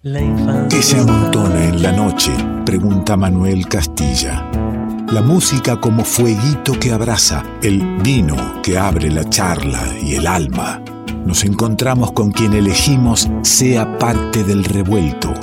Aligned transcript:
¿Qué 0.00 0.80
se 0.80 0.96
amontona 1.00 1.64
en 1.64 1.82
la 1.82 1.90
noche? 1.90 2.30
Pregunta 2.64 3.16
Manuel 3.16 3.66
Castilla. 3.66 4.48
La 5.10 5.22
música 5.22 5.80
como 5.80 6.04
fueguito 6.04 6.78
que 6.78 6.92
abraza, 6.92 7.42
el 7.64 7.98
vino 8.00 8.62
que 8.62 8.78
abre 8.78 9.10
la 9.10 9.28
charla 9.28 9.82
y 10.00 10.14
el 10.14 10.28
alma. 10.28 10.80
Nos 11.26 11.42
encontramos 11.42 12.12
con 12.12 12.30
quien 12.30 12.52
elegimos 12.52 13.28
sea 13.42 13.98
parte 13.98 14.44
del 14.44 14.62
revuelto. 14.62 15.34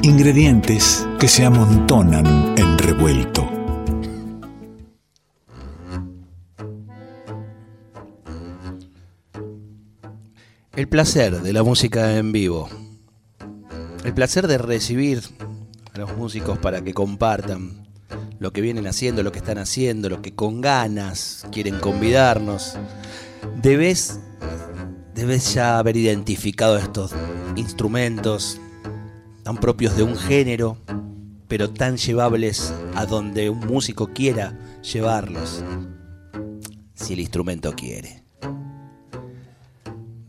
Ingredientes 0.00 1.06
que 1.20 1.28
se 1.28 1.44
amontonan 1.44 2.56
en 2.56 2.78
revuelto. 2.78 3.46
El 10.74 10.88
placer 10.88 11.42
de 11.42 11.52
la 11.52 11.62
música 11.62 12.16
en 12.16 12.32
vivo 12.32 12.70
el 14.08 14.14
placer 14.14 14.48
de 14.48 14.56
recibir 14.56 15.20
a 15.92 15.98
los 15.98 16.16
músicos 16.16 16.58
para 16.58 16.82
que 16.82 16.94
compartan 16.94 17.86
lo 18.38 18.54
que 18.54 18.62
vienen 18.62 18.86
haciendo, 18.86 19.22
lo 19.22 19.32
que 19.32 19.40
están 19.40 19.58
haciendo, 19.58 20.08
lo 20.08 20.22
que 20.22 20.34
con 20.34 20.62
ganas 20.62 21.44
quieren 21.52 21.78
convidarnos. 21.78 22.78
Debes, 23.60 24.18
debes 25.14 25.52
ya 25.52 25.78
haber 25.78 25.98
identificado 25.98 26.78
estos 26.78 27.14
instrumentos 27.54 28.58
tan 29.42 29.58
propios 29.58 29.94
de 29.94 30.04
un 30.04 30.16
género, 30.16 30.78
pero 31.46 31.68
tan 31.68 31.98
llevables 31.98 32.72
a 32.94 33.04
donde 33.04 33.50
un 33.50 33.60
músico 33.60 34.14
quiera 34.14 34.58
llevarlos, 34.80 35.62
si 36.94 37.12
el 37.12 37.20
instrumento 37.20 37.74
quiere. 37.74 38.24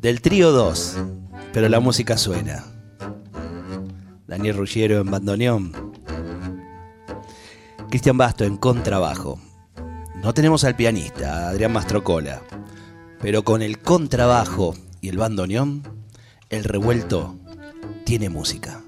Del 0.01 0.19
trío 0.19 0.51
2, 0.51 0.97
pero 1.53 1.69
la 1.69 1.79
música 1.79 2.17
suena. 2.17 2.78
Daniel 4.29 4.57
Ruggiero 4.57 5.01
en 5.01 5.09
bandoneón, 5.09 5.73
Cristian 7.89 8.15
Basto 8.15 8.45
en 8.45 8.57
contrabajo. 8.57 9.39
No 10.21 10.35
tenemos 10.35 10.63
al 10.63 10.75
pianista, 10.75 11.49
Adrián 11.49 11.73
Mastrocola, 11.73 12.43
pero 13.21 13.43
con 13.43 13.63
el 13.63 13.79
contrabajo 13.79 14.75
y 15.01 15.09
el 15.09 15.17
bandoneón, 15.17 15.81
el 16.51 16.63
revuelto 16.63 17.39
tiene 18.05 18.29
música. 18.29 18.83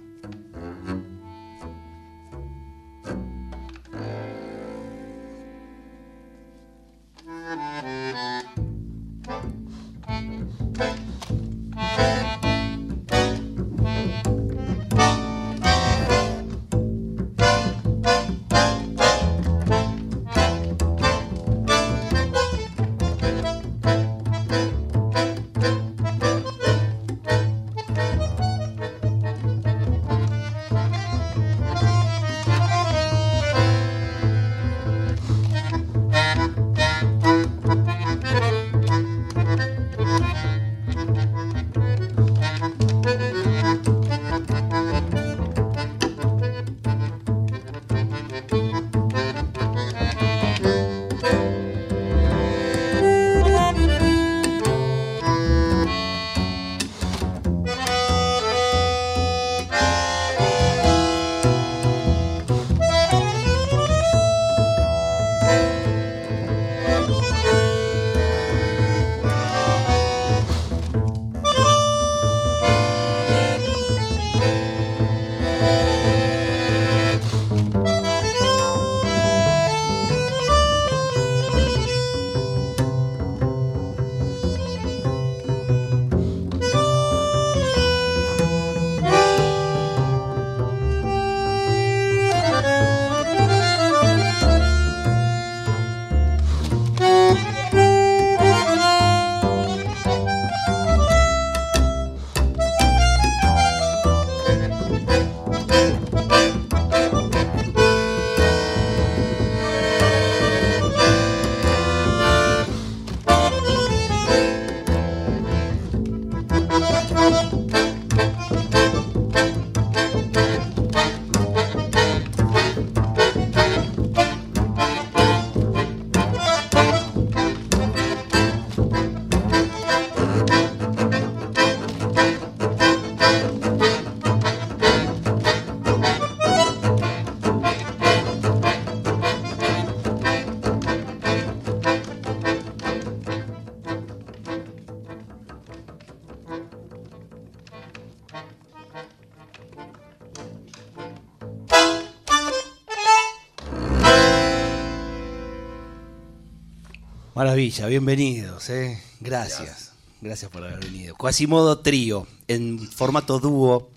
Maravilla, 157.42 157.88
bienvenidos, 157.88 158.70
¿eh? 158.70 159.02
Gracias. 159.20 159.94
Gracias 160.22 160.52
por 160.52 160.64
haber 160.64 160.80
venido. 160.80 161.16
Quasimodo 161.16 161.80
trío, 161.80 162.28
en 162.48 162.78
formato 162.78 163.40
dúo. 163.40 163.90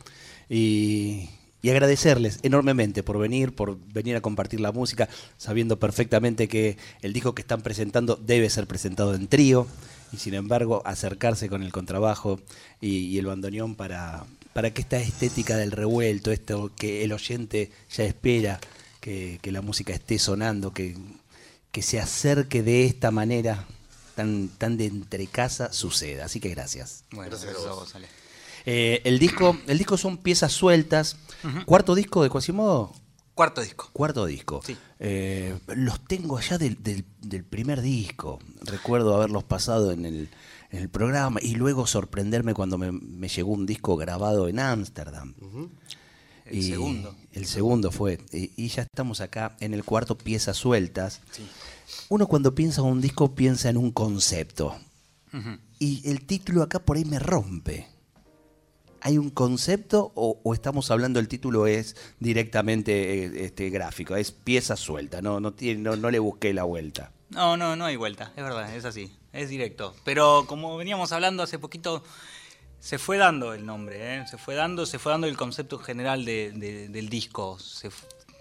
Y, 0.49 1.29
y, 1.61 1.69
agradecerles 1.69 2.39
enormemente 2.43 3.03
por 3.03 3.19
venir, 3.19 3.55
por 3.55 3.77
venir 3.93 4.17
a 4.17 4.23
compartir 4.23 4.61
la 4.61 4.73
música, 4.73 5.11
sabiendo 5.37 5.79
perfectamente 5.79 6.49
que 6.49 6.79
el 7.03 7.13
disco 7.13 7.35
que 7.35 7.43
están 7.43 7.61
presentando 7.61 8.17
debe 8.17 8.49
ser 8.49 8.67
presentado 8.67 9.15
en 9.15 9.29
trío. 9.29 9.67
Y 10.11 10.17
sin 10.17 10.33
embargo, 10.33 10.81
acercarse 10.87 11.51
con 11.51 11.63
el 11.63 11.71
contrabajo 11.71 12.41
y, 12.81 13.19
el 13.19 13.27
bandoneón 13.27 13.75
para, 13.75 14.25
para 14.55 14.73
que 14.73 14.81
esta 14.81 14.97
estética 14.97 15.59
del 15.59 15.71
revuelto, 15.71 16.33
esto 16.33 16.73
que 16.75 17.05
el 17.05 17.13
oyente 17.13 17.71
ya 17.91 18.05
espera, 18.05 18.59
que, 19.01 19.39
que 19.43 19.53
la 19.53 19.61
música 19.61 19.93
esté 19.93 20.19
sonando, 20.19 20.73
que 20.73 20.97
que 21.75 21.83
se 21.83 21.99
acerque 21.99 22.63
de 22.63 22.87
esta 22.87 23.11
manera 23.11 23.67
tan, 24.15 24.47
tan 24.47 24.77
de 24.77 24.87
entre 24.87 25.27
casa 25.27 25.73
suceda. 25.73 26.27
Así 26.27 26.39
que 26.39 26.49
gracias. 26.49 27.03
Bueno, 27.11 27.37
gracias, 27.37 27.67
a 27.67 27.73
vos, 27.73 27.93
eh, 28.65 29.03
el, 29.03 29.19
disco, 29.19 29.59
el 29.67 29.77
disco 29.77 29.99
son 29.99 30.19
piezas 30.19 30.53
sueltas. 30.53 31.17
¿Cuarto 31.67 31.97
disco 31.97 32.23
de 32.23 32.31
Quasimodo? 32.31 32.93
Cuarto 33.35 33.61
disco. 33.61 33.91
Cuarto 33.93 34.25
disco. 34.25 34.63
Eh, 35.01 35.59
los 35.75 36.05
tengo 36.05 36.39
allá 36.39 36.59
del, 36.59 36.77
primer 37.51 37.83
disco. 37.83 38.39
Recuerdo 38.63 39.17
haberlos 39.17 39.43
pasado 39.43 39.91
en 39.91 40.05
el, 40.05 40.29
programa 40.93 41.41
y 41.43 41.57
luego 41.57 41.89
sorprenderme 41.89 42.55
cuando 42.55 42.79
me, 42.79 43.29
llegó 43.29 43.51
un 43.51 43.67
disco 43.67 43.97
grabado 43.97 44.47
en 44.47 44.61
Ámsterdam. 44.61 45.35
El 46.45 46.63
segundo. 46.63 47.17
El 47.33 47.47
segundo 47.47 47.91
fue. 47.91 48.19
Y, 48.33 48.69
ya 48.69 48.83
estamos 48.83 49.21
acá 49.21 49.57
en 49.61 49.75
el 49.75 49.85
cuarto, 49.85 50.19
piezas 50.19 50.57
sueltas. 50.57 51.21
Uno 52.09 52.27
cuando 52.27 52.55
piensa 52.55 52.83
en 52.83 52.89
un 52.89 53.01
disco 53.01 53.35
piensa 53.35 53.71
en 53.71 53.77
un 53.77 53.91
concepto. 53.91 54.77
Y 55.79 56.09
el 56.09 56.25
título 56.27 56.63
acá 56.63 56.79
por 56.79 56.97
ahí 56.97 57.05
me 57.05 57.19
rompe. 57.19 57.89
¿Hay 59.01 59.19
un 59.19 59.31
concepto 59.31 60.13
o, 60.15 60.41
o 60.43 60.55
estamos 60.55 60.91
hablando, 60.91 61.21
el 61.21 61.29
título 61.29 61.67
es 61.67 61.95
directamente 62.21 63.25
eh, 63.25 63.45
este, 63.45 63.69
gráfico? 63.69 64.17
Es 64.17 64.33
pieza 64.33 64.77
suelta, 64.77 65.21
no, 65.21 65.41
no, 65.41 65.53
tiene, 65.53 65.83
no, 65.83 65.95
no 65.97 66.11
le 66.11 66.19
busqué 66.19 66.55
la 66.55 66.65
vuelta. 66.65 67.13
No, 67.29 67.59
no, 67.59 67.77
no 67.77 67.85
hay 67.85 67.97
vuelta, 67.97 68.33
es 68.35 68.43
verdad, 68.43 68.75
es 68.75 68.87
así, 68.87 69.13
es 69.35 69.51
directo. 69.51 69.95
Pero 70.05 70.47
como 70.47 70.79
veníamos 70.79 71.13
hablando 71.13 71.43
hace 71.43 71.59
poquito, 71.59 72.03
se 72.85 72.99
fue 72.99 73.17
dando 73.17 73.55
el 73.55 73.65
nombre, 73.65 74.17
¿eh? 74.19 74.27
se 74.27 74.37
fue 74.37 74.55
dando, 74.55 74.85
se 74.85 74.99
fue 74.99 75.11
dando 75.13 75.27
el 75.27 75.39
concepto 75.39 75.79
general 75.79 76.27
de- 76.27 76.53
de- 76.53 76.89
del 76.89 77.09
disco. 77.09 77.57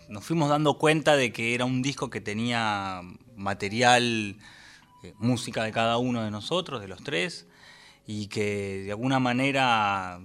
Nos 0.10 0.26
fuimos 0.26 0.50
dando 0.50 0.78
cuenta 0.78 1.16
de 1.16 1.32
que 1.32 1.56
era 1.56 1.64
un 1.64 1.82
disco 1.82 2.10
que 2.10 2.20
tenía 2.20 3.02
material, 3.38 4.36
eh, 5.02 5.14
música 5.18 5.64
de 5.64 5.72
cada 5.72 5.98
uno 5.98 6.24
de 6.26 6.30
nosotros, 6.30 6.82
de 6.82 6.90
los 6.90 7.02
tres, 7.06 7.48
y 8.06 8.28
que 8.28 8.84
de 8.84 8.92
alguna 8.92 9.20
manera 9.20 10.20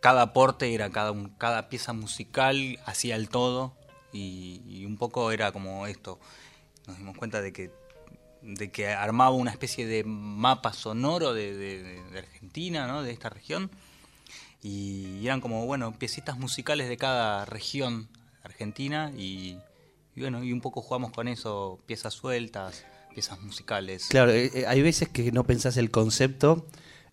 cada 0.00 0.20
aporte 0.20 0.74
era 0.74 0.90
cada, 0.90 1.14
cada 1.38 1.70
pieza 1.70 1.94
musical 1.94 2.78
hacía 2.84 3.16
el 3.16 3.30
todo 3.30 3.72
y 4.12 4.84
un 4.84 4.98
poco 4.98 5.32
era 5.32 5.52
como 5.52 5.86
esto. 5.86 6.20
Nos 6.86 6.98
dimos 6.98 7.16
cuenta 7.16 7.40
de 7.40 7.54
que, 7.54 7.70
de 8.42 8.70
que 8.70 8.88
armaba 8.88 9.30
una 9.30 9.50
especie 9.50 9.86
de 9.86 10.04
mapa 10.04 10.72
sonoro 10.72 11.34
de, 11.34 11.54
de- 11.56 12.02
de 12.10 12.18
Argentina, 12.18 12.86
¿no? 12.86 13.02
de 13.02 13.10
esta 13.12 13.28
región. 13.28 13.70
Y 14.62 15.24
eran 15.24 15.40
como, 15.40 15.66
bueno, 15.66 15.92
piecitas 15.98 16.38
musicales 16.38 16.88
de 16.88 16.96
cada 16.96 17.44
región 17.44 18.08
argentina 18.42 19.12
y, 19.16 19.58
y 20.16 20.20
bueno, 20.20 20.42
y 20.42 20.52
un 20.52 20.60
poco 20.60 20.82
jugamos 20.82 21.12
con 21.12 21.28
eso, 21.28 21.78
piezas 21.86 22.14
sueltas, 22.14 22.84
piezas 23.14 23.40
musicales. 23.40 24.06
Claro, 24.08 24.32
eh, 24.32 24.50
eh, 24.52 24.64
hay 24.66 24.82
veces 24.82 25.08
que 25.08 25.30
no 25.30 25.44
pensás 25.44 25.76
el 25.76 25.90
concepto, 25.92 26.66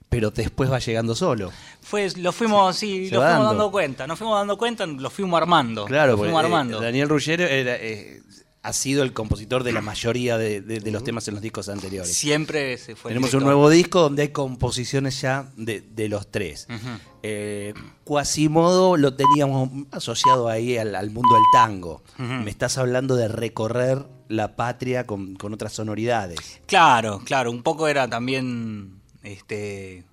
pero 0.09 0.31
después 0.31 0.71
va 0.71 0.79
llegando 0.79 1.13
solo. 1.15 1.51
Fue, 1.81 2.09
lo 2.17 2.31
fuimos, 2.31 2.75
sí, 2.77 3.09
lo 3.11 3.19
fuimos 3.19 3.23
dando. 3.29 3.45
dando 3.49 3.71
cuenta, 3.71 4.07
nos 4.07 4.17
fuimos 4.17 4.39
dando 4.39 4.57
cuenta, 4.57 4.85
lo 4.87 5.09
fuimos 5.11 5.39
armando. 5.39 5.85
Claro, 5.85 6.17
fuimos 6.17 6.43
eh. 6.79 6.81
Daniel 6.81 7.09
Ruggero 7.09 7.43
era, 7.43 7.75
eh, 7.75 8.21
ha 8.67 8.73
sido 8.73 9.03
el 9.03 9.13
compositor 9.13 9.63
de 9.63 9.71
la 9.71 9.81
mayoría 9.81 10.37
de, 10.37 10.59
de- 10.61 10.79
de 10.79 10.91
los 10.91 11.03
temas 11.03 11.27
en 11.27 11.35
los 11.35 11.43
discos 11.43 11.69
anteriores. 11.69 12.11
Siempre 12.15 12.77
se 12.77 12.95
fue 12.95 13.09
Tenemos 13.11 13.33
un 13.33 13.43
nuevo 13.43 13.69
disco 13.69 14.01
donde 14.01 14.23
hay 14.23 14.29
composiciones 14.29 15.21
ya 15.21 15.51
de, 15.55 15.81
de 15.81 16.09
los 16.09 16.31
tres. 16.31 16.67
Ujú. 16.69 16.89
Eh, 17.21 17.73
Quasimodo 18.03 18.97
lo 18.97 19.15
teníamos 19.15 19.69
asociado 19.91 20.47
ahí 20.49 20.77
al, 20.77 20.95
al 20.95 21.11
mundo 21.11 21.35
del 21.35 21.43
tango. 21.53 22.01
Me 22.17 22.49
estás 22.49 22.77
hablando 22.77 23.15
de 23.15 23.27
recorrer 23.27 24.05
la 24.29 24.55
patria 24.55 25.05
con, 25.05 25.35
con 25.35 25.53
otras 25.53 25.73
sonoridades. 25.73 26.61
Claro, 26.65 27.21
claro, 27.23 27.51
un 27.51 27.61
poco 27.61 27.87
era 27.87 28.07
también 28.09 28.99
este 29.23 30.05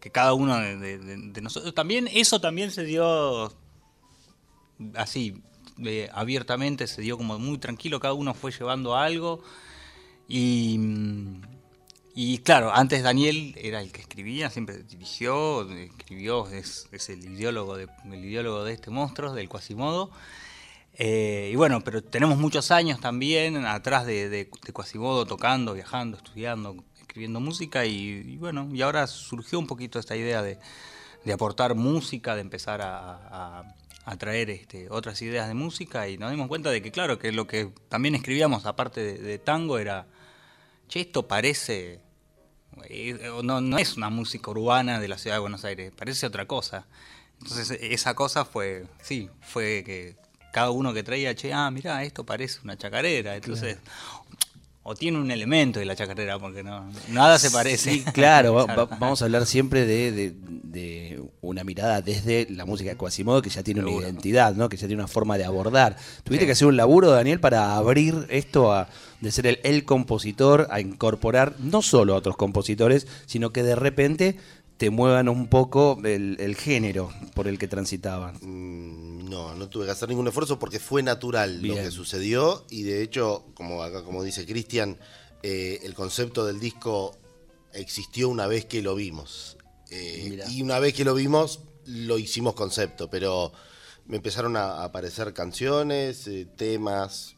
que 0.00 0.10
cada 0.10 0.32
uno 0.32 0.58
de 0.58 1.40
nosotros 1.42 1.74
también 1.74 2.08
eso 2.10 2.40
también 2.40 2.70
se 2.70 2.84
dio 2.84 3.52
así 4.94 5.42
eh, 5.84 6.08
abiertamente, 6.12 6.86
se 6.86 7.02
dio 7.02 7.16
como 7.16 7.38
muy 7.38 7.58
tranquilo, 7.58 8.00
cada 8.00 8.14
uno 8.14 8.34
fue 8.34 8.52
llevando 8.52 8.96
algo 8.96 9.42
y 10.28 10.76
mm, 10.78 11.42
y 12.14 12.38
claro, 12.38 12.72
antes 12.74 13.02
Daniel 13.04 13.54
era 13.56 13.80
el 13.80 13.92
que 13.92 14.00
escribía, 14.00 14.50
siempre 14.50 14.82
dirigió, 14.82 15.70
escribió, 15.70 16.48
es, 16.48 16.88
el 17.08 17.24
ideólogo 17.24 17.76
de, 17.76 17.88
el 18.04 18.24
ideólogo 18.24 18.64
de 18.64 18.72
este 18.74 18.90
monstruo, 18.90 19.32
del 19.32 19.48
Quasimodo. 19.48 20.10
Eh, 20.94 21.50
y 21.52 21.56
bueno, 21.56 21.82
pero 21.82 22.02
tenemos 22.02 22.36
muchos 22.38 22.70
años 22.72 23.00
también 23.00 23.64
atrás 23.64 24.06
de, 24.06 24.28
de, 24.28 24.50
de 24.66 24.72
Quasimodo 24.72 25.24
tocando, 25.26 25.72
viajando, 25.74 26.16
estudiando, 26.18 26.84
escribiendo 27.00 27.40
música 27.40 27.86
y, 27.86 28.36
bueno, 28.36 28.68
y 28.72 28.82
ahora 28.82 29.06
surgió 29.06 29.58
un 29.58 29.66
poquito 29.66 29.98
esta 29.98 30.16
idea 30.16 30.42
de, 30.42 30.58
de 31.24 31.32
aportar 31.32 31.74
música, 31.74 32.34
de 32.34 32.40
empezar 32.42 32.82
a- 32.82 33.74
a 34.10 34.16
traer 34.16 34.50
este, 34.50 34.88
otras 34.90 35.22
ideas 35.22 35.46
de 35.46 35.54
música 35.54 36.08
y 36.08 36.18
nos 36.18 36.32
dimos 36.32 36.48
cuenta 36.48 36.70
de 36.70 36.82
que 36.82 36.90
claro, 36.90 37.18
que 37.18 37.30
lo 37.30 37.46
que 37.46 37.72
también 37.88 38.16
escribíamos 38.16 38.66
aparte 38.66 39.18
de, 39.18 39.38
tango 39.38 39.78
era, 39.78 40.06
che, 40.88 41.00
esto 41.00 41.28
parece, 41.28 42.00
eh, 42.88 43.30
no, 43.44 43.60
no 43.60 43.78
es 43.78 43.96
una 43.96 44.10
música 44.10 44.50
urbana 44.50 44.98
de 44.98 45.06
la 45.06 45.16
ciudad 45.16 45.36
de 45.36 45.40
Buenos 45.40 45.64
Aires, 45.64 45.92
parece 45.96 46.26
otra 46.26 46.46
cosa. 46.46 46.86
Entonces 47.40 47.78
esa 47.80 48.14
cosa 48.14 48.44
fue, 48.44 48.86
sí, 49.00 49.30
fue 49.40 49.84
que 49.86 50.16
cada 50.52 50.70
uno 50.70 50.92
que 50.92 51.04
traía, 51.04 51.34
che, 51.36 51.52
ah, 51.52 51.70
mirá, 51.70 52.02
esto 52.02 52.26
parece 52.26 52.60
una 52.64 52.76
chacarera. 52.76 53.36
Entonces, 53.36 53.78
o 54.90 54.94
tiene 54.96 55.18
un 55.18 55.30
elemento 55.30 55.78
de 55.78 55.84
la 55.86 55.94
chacarera, 55.94 56.36
porque 56.40 56.64
no, 56.64 56.90
nada 57.10 57.38
se 57.38 57.50
parece. 57.52 57.90
Sí, 57.92 58.02
claro, 58.12 58.54
va- 58.54 58.64
va- 58.76 58.84
vamos 58.98 59.22
a 59.22 59.26
hablar 59.26 59.46
siempre 59.46 59.86
de, 59.86 60.10
de- 60.10 60.34
de 60.70 61.22
una 61.42 61.62
mirada 61.64 62.00
desde 62.00 62.46
la 62.50 62.64
música 62.64 62.90
de 62.90 62.96
Quasimodo 62.96 63.40
que 63.42 63.50
ya 63.50 63.62
tiene 63.62 63.82
una 63.82 63.90
identidad, 63.92 64.54
¿no? 64.54 64.68
que 64.68 64.76
ya 64.76 64.86
tiene 64.86 65.02
una 65.02 65.08
forma 65.08 65.36
de 65.38 65.44
abordar. 65.44 65.96
Tuviste 66.24 66.46
que 66.46 66.52
hacer 66.52 66.66
un 66.68 66.76
laburo, 66.76 67.10
Daniel, 67.10 67.40
para 67.40 67.74
abrir 67.76 68.26
esto 68.30 68.72
a, 68.72 68.88
de 69.20 69.30
ser 69.32 69.46
el, 69.46 69.60
el 69.64 69.84
compositor, 69.84 70.68
a 70.70 70.80
incorporar 70.80 71.54
no 71.58 71.82
solo 71.82 72.14
a 72.14 72.18
otros 72.18 72.36
compositores, 72.36 73.06
sino 73.26 73.50
que 73.50 73.62
de 73.64 73.74
repente 73.74 74.36
te 74.80 74.88
muevan 74.88 75.28
un 75.28 75.46
poco 75.46 76.00
el, 76.04 76.38
el 76.40 76.56
género 76.56 77.12
por 77.34 77.46
el 77.46 77.58
que 77.58 77.68
transitaban. 77.68 78.36
Mm, 78.40 79.28
No, 79.28 79.54
no 79.54 79.68
tuve 79.68 79.84
que 79.84 79.90
hacer 79.90 80.08
ningún 80.08 80.26
esfuerzo 80.26 80.58
porque 80.58 80.80
fue 80.80 81.02
natural 81.02 81.58
Bien. 81.60 81.76
lo 81.76 81.82
que 81.82 81.90
sucedió 81.90 82.64
y 82.70 82.84
de 82.84 83.02
hecho, 83.02 83.44
como 83.52 83.82
acá 83.82 84.02
como 84.02 84.22
dice 84.22 84.46
Cristian, 84.46 84.96
eh, 85.42 85.80
el 85.82 85.92
concepto 85.92 86.46
del 86.46 86.60
disco 86.60 87.14
existió 87.74 88.30
una 88.30 88.46
vez 88.46 88.64
que 88.64 88.80
lo 88.80 88.94
vimos. 88.94 89.58
Eh, 89.90 90.42
y 90.48 90.62
una 90.62 90.78
vez 90.78 90.94
que 90.94 91.04
lo 91.04 91.12
vimos, 91.12 91.60
lo 91.84 92.16
hicimos 92.16 92.54
concepto, 92.54 93.10
pero 93.10 93.52
me 94.06 94.16
empezaron 94.16 94.56
a 94.56 94.82
aparecer 94.82 95.34
canciones, 95.34 96.26
eh, 96.26 96.46
temas, 96.56 97.36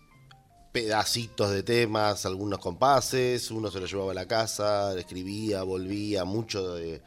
pedacitos 0.70 1.50
de 1.50 1.64
temas, 1.64 2.24
algunos 2.24 2.60
compases, 2.60 3.50
uno 3.50 3.68
se 3.68 3.80
lo 3.80 3.86
llevaba 3.86 4.12
a 4.12 4.14
la 4.14 4.28
casa, 4.28 4.96
escribía, 4.96 5.64
volvía, 5.64 6.24
mucho 6.24 6.74
de, 6.74 7.02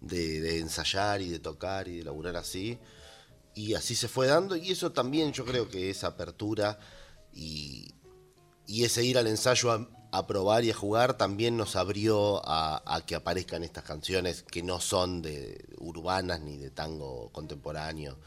de- 0.00 0.58
ensayar 0.58 1.20
y 1.20 1.28
de 1.30 1.38
tocar 1.38 1.88
y 1.88 1.98
de 1.98 2.04
laburar 2.04 2.36
así. 2.36 2.78
Y 3.54 3.74
así 3.74 3.94
se 3.94 4.08
fue 4.08 4.26
dando 4.26 4.54
y 4.56 4.70
eso 4.70 4.92
también 4.92 5.32
yo 5.32 5.44
creo 5.44 5.68
que 5.68 5.88
esa 5.90 6.08
apertura 6.08 6.78
y, 7.32 7.90
y 8.66 8.84
ese 8.84 9.02
ir 9.04 9.16
al 9.18 9.26
ensayo 9.26 9.72
a, 10.12 10.26
probar 10.26 10.64
y 10.64 10.70
a 10.70 10.74
jugar 10.74 11.16
también 11.16 11.56
nos 11.56 11.76
abrió 11.76 12.40
a, 12.44 13.02
que 13.06 13.14
aparezcan 13.14 13.64
estas 13.64 13.84
canciones 13.84 14.42
que 14.42 14.62
no 14.62 14.80
son 14.80 15.20
de 15.22 15.64
urbanas 15.78 16.40
ni 16.40 16.56
de 16.56 16.70
tango 16.70 17.30
contemporáneo, 17.32 18.18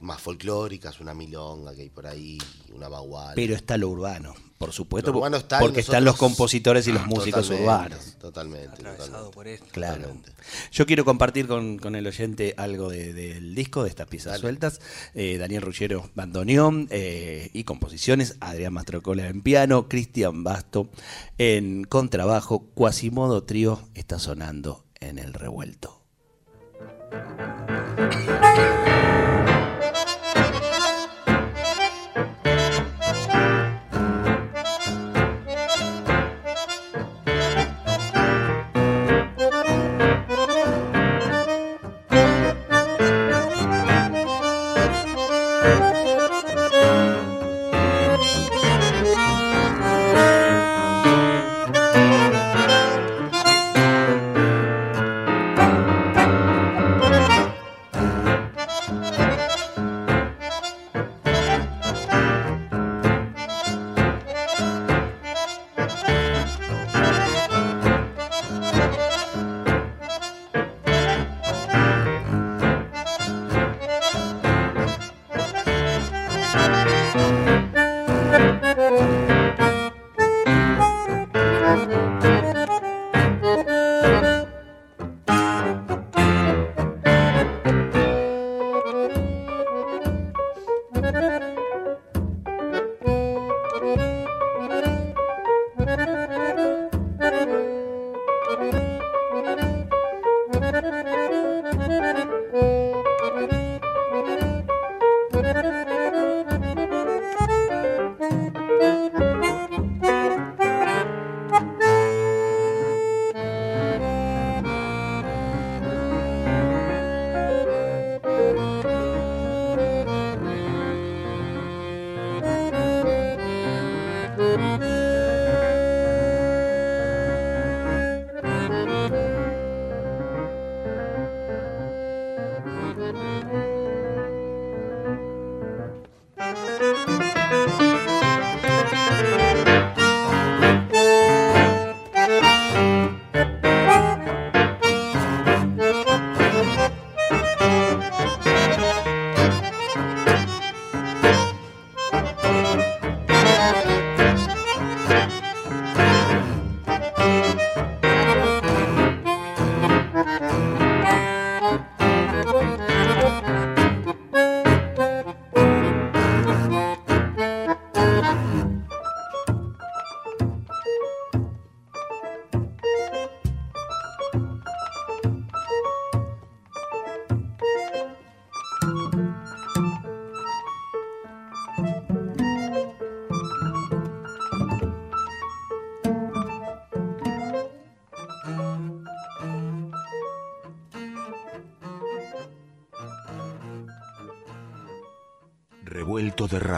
más 0.00 0.20
folclóricas, 0.20 1.00
una 1.00 1.14
milonga 1.14 1.74
que 1.74 1.82
hay 1.82 1.90
por 1.90 2.06
ahí, 2.06 2.38
una 2.74 2.88
bagual. 2.88 3.34
Pero 3.34 3.54
está 3.54 3.76
lo 3.76 3.88
urbano, 3.88 4.34
por 4.60 4.72
supuesto, 4.74 5.10
porque 5.58 5.80
están 5.80 6.04
los 6.04 6.16
compositores 6.18 6.86
y 6.86 6.92
los 6.92 7.06
músicos 7.06 7.48
Totalmente, 7.48 7.64
urbanos. 7.64 8.16
Totalmente, 8.18 8.68
Atravesado 8.68 9.06
totalmente. 9.30 9.34
por 9.34 9.48
esto. 9.48 9.66
Claro. 9.72 10.02
Totalmente. 10.02 10.32
Yo 10.70 10.84
quiero 10.84 11.04
compartir 11.06 11.48
con, 11.48 11.78
con 11.78 11.94
el 11.94 12.06
oyente 12.06 12.52
algo 12.58 12.90
de- 12.90 13.14
del 13.14 13.54
disco, 13.54 13.84
de 13.84 13.88
estas 13.88 14.06
piezas 14.06 14.38
sueltas. 14.38 14.82
Eh, 15.14 15.38
Daniel 15.38 15.62
Ruggero, 15.62 16.10
bandoneón 16.14 16.88
eh, 16.90 17.48
y 17.54 17.64
composiciones. 17.64 18.36
Adrián 18.40 18.74
Mastrocola 18.74 19.28
en 19.28 19.40
piano. 19.40 19.88
Cristian 19.88 20.44
Basto 20.44 20.90
en 21.38 21.84
contrabajo. 21.84 22.66
Quasimodo 22.74 23.44
Trío 23.44 23.80
está 23.94 24.18
sonando 24.18 24.84
en 25.00 25.18
el 25.18 25.32
revuelto. 25.32 26.02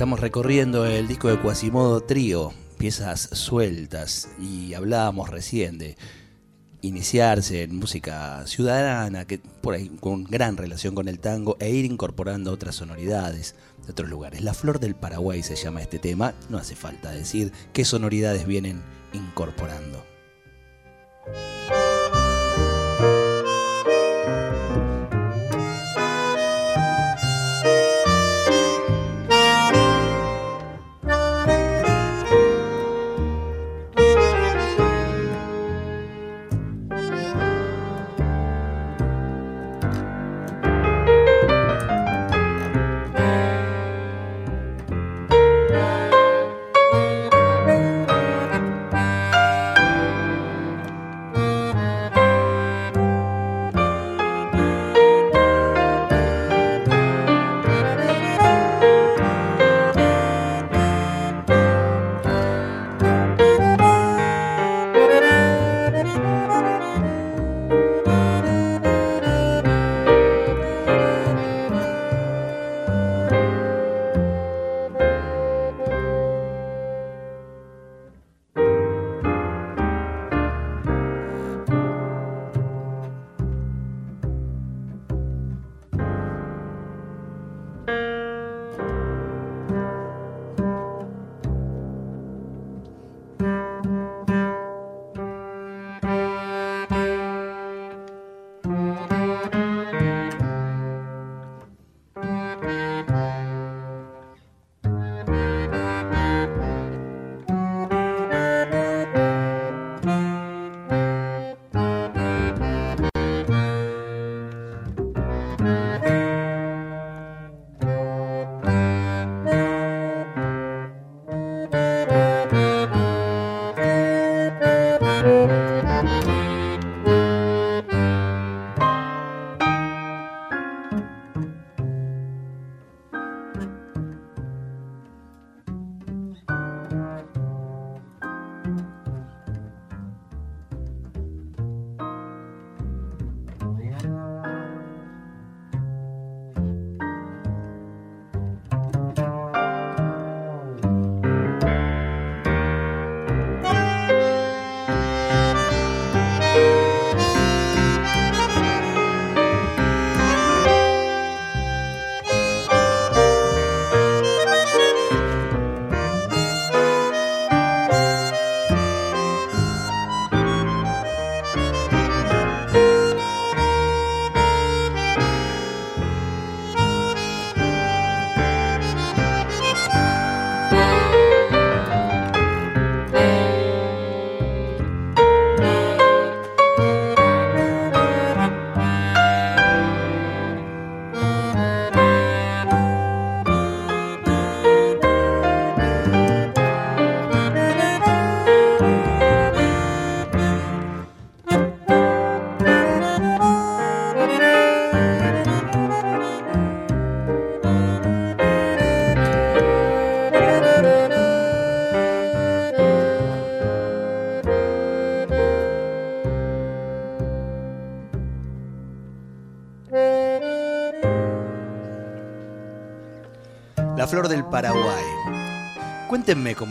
Estamos 0.00 0.20
recorriendo 0.20 0.86
el 0.86 1.06
disco 1.06 1.28
de 1.28 1.38
Quasimodo 1.38 2.00
Trío, 2.00 2.54
piezas 2.78 3.28
sueltas, 3.34 4.30
y 4.40 4.72
hablábamos 4.72 5.28
recién 5.28 5.76
de 5.76 5.98
iniciarse 6.80 7.64
en 7.64 7.76
música 7.76 8.46
ciudadana, 8.46 9.26
que 9.26 9.40
por 9.60 9.74
ahí 9.74 9.90
con 10.00 10.24
gran 10.24 10.56
relación 10.56 10.94
con 10.94 11.06
el 11.06 11.18
tango, 11.18 11.58
e 11.60 11.68
ir 11.68 11.84
incorporando 11.84 12.50
otras 12.50 12.76
sonoridades 12.76 13.56
de 13.84 13.92
otros 13.92 14.08
lugares. 14.08 14.40
La 14.40 14.54
Flor 14.54 14.80
del 14.80 14.94
Paraguay 14.94 15.42
se 15.42 15.54
llama 15.54 15.82
este 15.82 15.98
tema, 15.98 16.32
no 16.48 16.56
hace 16.56 16.76
falta 16.76 17.10
decir 17.10 17.52
qué 17.74 17.84
sonoridades 17.84 18.46
vienen 18.46 18.80
incorporando. 19.12 20.02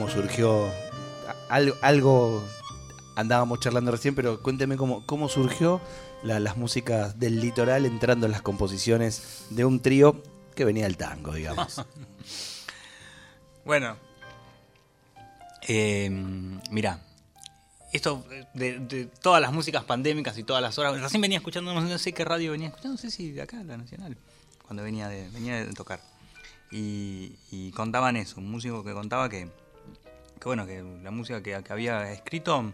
Surgió. 0.09 0.71
Algo, 1.49 2.43
andábamos 3.15 3.59
charlando 3.59 3.91
recién, 3.91 4.15
pero 4.15 4.41
cuéntenme 4.41 4.77
cómo, 4.77 5.05
cómo 5.05 5.29
surgió 5.29 5.81
la- 6.23 6.39
las 6.39 6.57
músicas 6.57 7.19
del 7.19 7.39
litoral 7.39 7.85
entrando 7.85 8.25
en 8.25 8.31
las 8.31 8.41
composiciones 8.41 9.45
de 9.49 9.65
un 9.65 9.79
trío 9.79 10.21
que 10.55 10.65
venía 10.65 10.83
del 10.83 10.97
tango, 10.97 11.33
digamos. 11.33 11.81
Bueno, 13.65 13.97
eh, 15.67 16.09
mira, 16.71 17.01
esto 17.91 18.25
de, 18.55 19.07
todas 19.21 19.39
las 19.41 19.51
músicas 19.51 19.83
pandémicas 19.83 20.35
y 20.39 20.43
todas 20.43 20.61
las 20.61 20.79
horas. 20.79 20.99
Recién 20.99 21.21
venía 21.21 21.37
escuchando, 21.37 21.73
no 21.73 21.97
sé 21.99 22.13
qué 22.13 22.25
radio 22.25 22.51
venía 22.51 22.69
escuchando, 22.69 22.93
no 22.93 22.97
sé 22.97 23.11
si 23.11 23.31
de 23.31 23.43
acá, 23.43 23.63
la 23.63 23.77
Nacional, 23.77 24.17
cuando 24.65 24.81
venía 24.81 25.07
de, 25.07 25.29
venía 25.29 25.63
de 25.63 25.71
tocar. 25.73 26.01
Y 26.71 27.71
contaban 27.75 28.15
eso, 28.15 28.39
un 28.39 28.49
músico 28.49 28.83
que 28.83 28.93
contaba 28.93 29.29
que, 29.29 29.49
que 30.39 30.47
bueno, 30.47 30.65
que 30.65 30.81
la 31.03 31.11
música 31.11 31.43
que, 31.43 31.55
había 31.69 32.11
escrito 32.11 32.73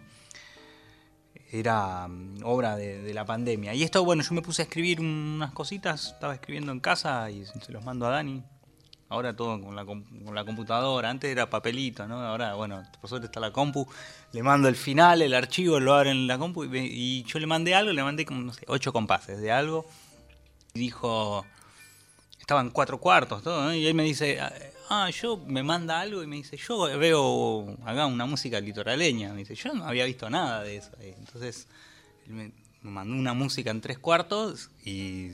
era 1.51 2.07
mm, 2.07 2.43
obra 2.43 2.75
de, 2.75 3.13
la 3.13 3.25
pandemia. 3.25 3.73
Y 3.73 3.83
esto, 3.83 4.03
bueno, 4.03 4.23
yo 4.23 4.33
me 4.33 4.41
puse 4.41 4.61
a 4.61 4.65
escribir 4.65 4.99
unas 4.99 5.51
cositas, 5.51 6.13
estaba 6.13 6.33
escribiendo 6.35 6.71
en 6.71 6.79
casa 6.79 7.29
y 7.31 7.45
se 7.45 7.71
los 7.71 7.83
mando 7.83 8.05
a 8.07 8.11
Dani. 8.11 8.43
Ahora 9.07 9.35
todo 9.35 9.61
con 9.61 9.75
la, 9.75 9.85
con 9.85 10.03
la 10.33 10.43
computadora, 10.43 11.09
antes 11.09 11.29
era 11.29 11.47
papelito, 11.47 12.07
¿no? 12.07 12.21
Ahora, 12.21 12.55
bueno, 12.55 12.83
por 12.99 13.07
suerte 13.07 13.27
está 13.27 13.39
la 13.39 13.51
compu, 13.51 13.87
le 14.31 14.41
mando 14.41 14.67
el 14.67 14.75
final, 14.75 15.21
el 15.21 15.35
archivo, 15.35 15.79
lo 15.79 15.93
abro 15.93 16.09
en 16.09 16.25
la 16.25 16.39
compu 16.39 16.63
y, 16.63 16.77
y 16.77 17.23
yo 17.23 17.37
le 17.37 17.45
mandé 17.45 17.75
algo, 17.75 17.93
le 17.93 18.01
mandé 18.01 18.25
como, 18.25 18.41
no 18.41 18.51
sé, 18.51 18.65
ocho 18.67 18.91
compases 18.91 19.39
de 19.39 19.51
algo. 19.51 19.85
Y 20.73 20.79
dijo, 20.79 21.45
estaban 22.39 22.71
cuatro 22.71 22.99
cuartos, 22.99 23.43
todo, 23.43 23.63
¿no? 23.63 23.73
Y 23.73 23.85
él 23.85 23.93
me 23.93 24.03
dice, 24.03 24.39
ah, 24.89 25.09
yo 25.09 25.37
me 25.37 25.63
manda 25.63 25.99
algo 25.99 26.23
y 26.23 26.27
me 26.27 26.37
dice, 26.37 26.57
yo 26.57 26.97
veo 26.97 27.77
acá 27.85 28.05
una 28.05 28.25
música 28.25 28.59
litoraleña. 28.59 29.33
Me 29.33 29.39
dice, 29.39 29.55
yo 29.55 29.73
no 29.73 29.85
había 29.85 30.05
visto 30.05 30.29
nada 30.29 30.63
de 30.63 30.77
eso. 30.77 30.91
Entonces, 30.99 31.67
él 32.27 32.33
me, 32.33 32.51
mandó 32.81 33.15
una 33.15 33.33
música 33.33 33.71
en 33.71 33.81
tres 33.81 33.97
cuartos 33.97 34.69
y, 34.85 35.31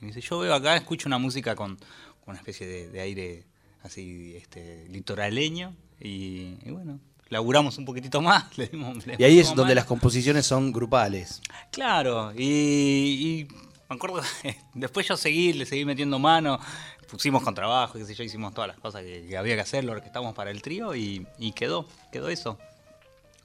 me 0.00 0.08
dice, 0.08 0.20
yo 0.20 0.38
veo 0.38 0.54
acá, 0.54 0.76
escucho 0.76 1.08
una 1.08 1.18
música 1.18 1.54
con, 1.54 1.76
con 1.76 2.30
una 2.30 2.38
especie 2.38 2.66
de, 2.66 2.88
de 2.90 3.00
aire 3.00 3.44
así, 3.82 4.34
este, 4.36 4.88
litoraleño. 4.88 5.74
Y, 6.00 6.56
y 6.64 6.70
bueno, 6.70 7.00
laburamos 7.28 7.78
un 7.78 7.84
poquitito 7.84 8.20
más. 8.20 8.56
le 8.58 8.68
dimos- 8.68 9.06
le 9.06 9.16
Y 9.18 9.24
ahí 9.24 9.38
es 9.38 9.54
donde 9.54 9.74
las 9.74 9.84
composiciones 9.84 10.46
son 10.46 10.72
grupales. 10.72 11.40
Claro, 11.70 12.32
y, 12.36 12.44
y 12.44 13.48
me 13.88 13.96
acuerdo, 13.96 14.22
después 14.74 15.06
yo 15.08 15.16
seguí, 15.16 15.52
le 15.52 15.66
seguí 15.66 15.84
metiendo 15.84 16.18
mano, 16.18 16.60
pusimos 17.08 17.42
con 17.42 17.54
trabajo, 17.54 17.98
qué 17.98 18.04
sé 18.04 18.14
yo, 18.14 18.22
hicimos 18.22 18.54
todas 18.54 18.68
las 18.68 18.78
cosas 18.78 19.02
que, 19.02 19.36
había 19.36 19.54
que 19.54 19.62
hacer, 19.62 19.84
lo 19.84 19.98
que 20.00 20.06
estamos 20.06 20.34
para 20.34 20.50
el 20.50 20.62
trío 20.62 20.94
y, 20.94 21.26
quedó, 21.54 21.86
quedó 22.12 22.28
eso. 22.28 22.58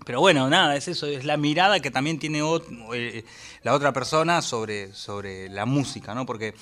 Pero 0.06 0.20
bueno, 0.20 0.50
nada, 0.50 0.76
es 0.76 0.88
eso, 0.88 1.08
es 1.08 1.24
la 1.24 1.38
mirada 1.38 1.80
que 1.80 1.90
también 1.90 2.20
tiene 2.20 2.42
eh, 2.94 3.24
la 3.62 3.74
otra 3.74 3.94
persona 3.94 4.42
sobre, 4.42 4.94
sobre 4.94 5.50
la 5.50 5.66
música, 5.66 6.14
¿no? 6.14 6.26
Porque 6.26 6.54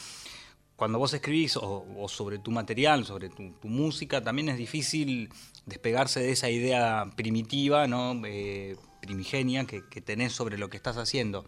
cuando 0.75 0.99
vos 0.99 1.13
escribís 1.13 1.57
o, 1.57 2.07
sobre 2.07 2.37
tu 2.37 2.51
material, 2.51 3.05
sobre 3.05 3.29
tu, 3.29 3.51
tu 3.53 3.67
música, 3.67 4.21
también 4.23 4.49
es 4.49 4.57
difícil 4.57 5.29
despegarse 5.65 6.19
de 6.19 6.31
esa 6.31 6.49
idea 6.49 7.09
primitiva, 7.15 7.87
¿no? 7.87 8.19
Eh, 8.25 8.77
primigenia 9.01 9.65
que, 9.65 9.87
que 9.89 10.01
tenés 10.01 10.33
sobre 10.33 10.59
lo 10.59 10.69
que 10.69 10.77
estás 10.77 10.97
haciendo. 10.97 11.45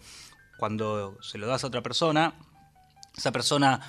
Cuando 0.57 1.17
se 1.21 1.37
lo 1.37 1.45
das 1.45 1.63
a 1.63 1.67
otra 1.67 1.83
persona, 1.83 2.33
esa 3.15 3.31
persona 3.31 3.81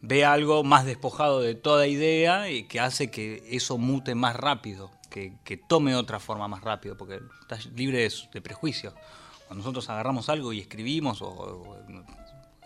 ve 0.00 0.24
algo 0.24 0.64
más 0.64 0.84
despojado 0.84 1.40
de 1.40 1.54
toda 1.54 1.86
idea 1.86 2.50
y 2.50 2.64
que 2.64 2.80
hace 2.80 3.10
que 3.10 3.42
eso 3.50 3.78
mute 3.78 4.14
más 4.14 4.36
rápido, 4.36 4.90
que, 5.10 5.60
tome 5.68 5.96
otra 5.96 6.20
forma 6.20 6.46
más 6.48 6.62
rápido, 6.62 6.96
porque 6.96 7.20
estás 7.40 7.66
libre 7.66 8.08
de, 8.32 8.40
prejuicios. 8.40 8.94
Cuando 9.46 9.62
nosotros 9.62 9.88
agarramos 9.88 10.28
algo 10.28 10.52
y 10.52 10.60
escribimos, 10.60 11.22
o, 11.22 11.28
o 11.28 11.76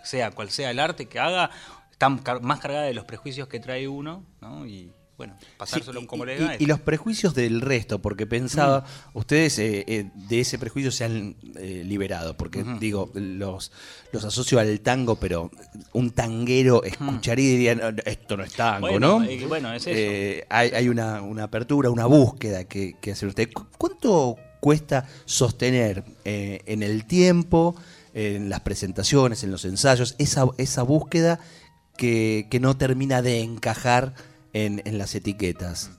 sea 0.04 0.30
cual 0.32 0.50
sea 0.50 0.70
el 0.70 0.80
arte 0.80 1.06
que 1.06 1.18
haga, 1.18 1.50
está 1.90 2.08
más 2.08 2.60
cargada 2.60 2.84
de 2.84 2.94
los 2.94 3.04
prejuicios 3.04 3.48
que 3.48 3.60
trae 3.60 3.88
uno, 3.88 4.24
¿no? 4.40 4.66
Y 4.66 4.92
bueno, 5.22 5.36
pasárselo 5.56 5.98
a 5.98 6.02
un 6.02 6.08
Sí, 6.08 6.14
y- 6.14 6.18
colega. 6.18 6.56
y, 6.58 6.64
y 6.64 6.66
los 6.66 6.80
prejuicios 6.80 7.32
del 7.34 7.60
resto, 7.60 8.00
porque 8.02 8.26
pensaba, 8.26 8.84
ustedes 9.14 9.56
eh, 9.60 9.84
eh, 9.86 10.10
de 10.14 10.40
ese 10.40 10.58
prejuicio 10.58 10.90
se 10.90 11.04
han 11.04 11.36
eh, 11.56 11.84
liberado, 11.86 12.36
porque 12.36 12.64
digo, 12.80 13.10
los, 13.14 13.70
los 14.12 14.24
asocio 14.24 14.58
al 14.58 14.80
tango, 14.80 15.16
pero 15.16 15.50
un 15.92 16.10
tanguero 16.10 16.82
escucharía 16.82 17.44
y 17.46 17.52
diría, 17.52 17.74
"No, 17.76 17.96
esto 18.04 18.36
no 18.36 18.42
es 18.42 18.52
tango, 18.52 18.88
Bueno, 18.88 19.20
¿no? 19.20 19.48
bueno, 19.48 19.72
es 19.72 19.86
eso. 19.86 20.44
Hay 20.50 20.70
hay 20.70 20.88
una, 20.88 21.22
una 21.22 21.44
apertura, 21.44 21.88
una 21.90 22.06
búsqueda 22.06 22.64
que, 22.64 22.94
que 23.00 23.12
hacer 23.12 23.28
usted. 23.28 23.52
¿Cu- 23.52 23.66
¿Cuánto 23.78 24.36
cuesta 24.60 25.06
sostener 25.24 26.04
en 26.24 26.82
el 26.82 27.04
tiempo, 27.06 27.76
en 28.14 28.48
las 28.48 28.60
presentaciones, 28.60 29.44
en 29.44 29.50
los 29.52 29.64
ensayos, 29.64 30.14
esa, 30.18 30.46
esa 30.58 30.82
búsqueda 30.82 31.38
que, 31.96 32.46
que 32.50 32.58
no 32.60 32.76
termina 32.76 33.22
de 33.22 33.40
encajar 33.42 34.14
en, 34.52 34.82
en 34.84 34.98
las 34.98 35.14
etiquetas? 35.14 35.90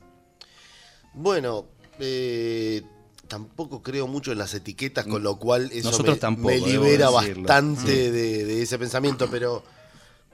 Bueno, 1.14 1.66
eh, 2.00 2.82
tampoco 3.28 3.82
creo 3.82 4.08
mucho 4.08 4.32
en 4.32 4.38
las 4.38 4.54
etiquetas, 4.54 5.06
con 5.06 5.24
lo 5.24 5.38
cual 5.38 5.70
eso 5.72 5.92
Nosotros 5.92 6.16
me, 6.16 6.20
tampoco, 6.20 6.48
me 6.50 6.56
debo 6.56 6.86
libera 6.86 7.10
bastante 7.10 8.12
de, 8.12 8.46
de 8.46 8.62
ese 8.62 8.78
pensamiento, 8.78 9.30
pero, 9.30 9.64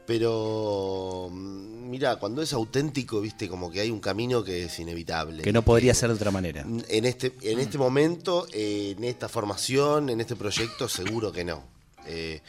pero 0.05 1.29
mm, 1.31 1.89
mira, 1.89 2.15
cuando 2.17 2.41
es 2.41 2.53
auténtico, 2.53 3.19
viste, 3.21 3.49
como 3.49 3.71
que 3.71 3.81
hay 3.81 3.91
un 3.91 3.99
camino 3.99 4.43
que 4.43 4.65
es 4.65 4.79
inevitable. 4.79 5.43
Que 5.43 5.53
no 5.53 5.63
podría 5.63 5.93
ser 5.93 6.09
de 6.09 6.15
otra 6.15 6.31
manera. 6.31 6.65
En 6.87 7.05
este, 7.05 7.33
en 7.41 7.59
este 7.59 7.77
momento, 7.77 8.47
eh, 8.53 8.95
en 8.97 9.03
esta 9.03 9.27
formación, 9.27 10.09
en 10.09 10.21
este 10.21 10.35
proyecto, 10.35 10.87
seguro 10.87 11.31
que 11.31 11.43
no. 11.43 11.63
Eh, 12.05 12.41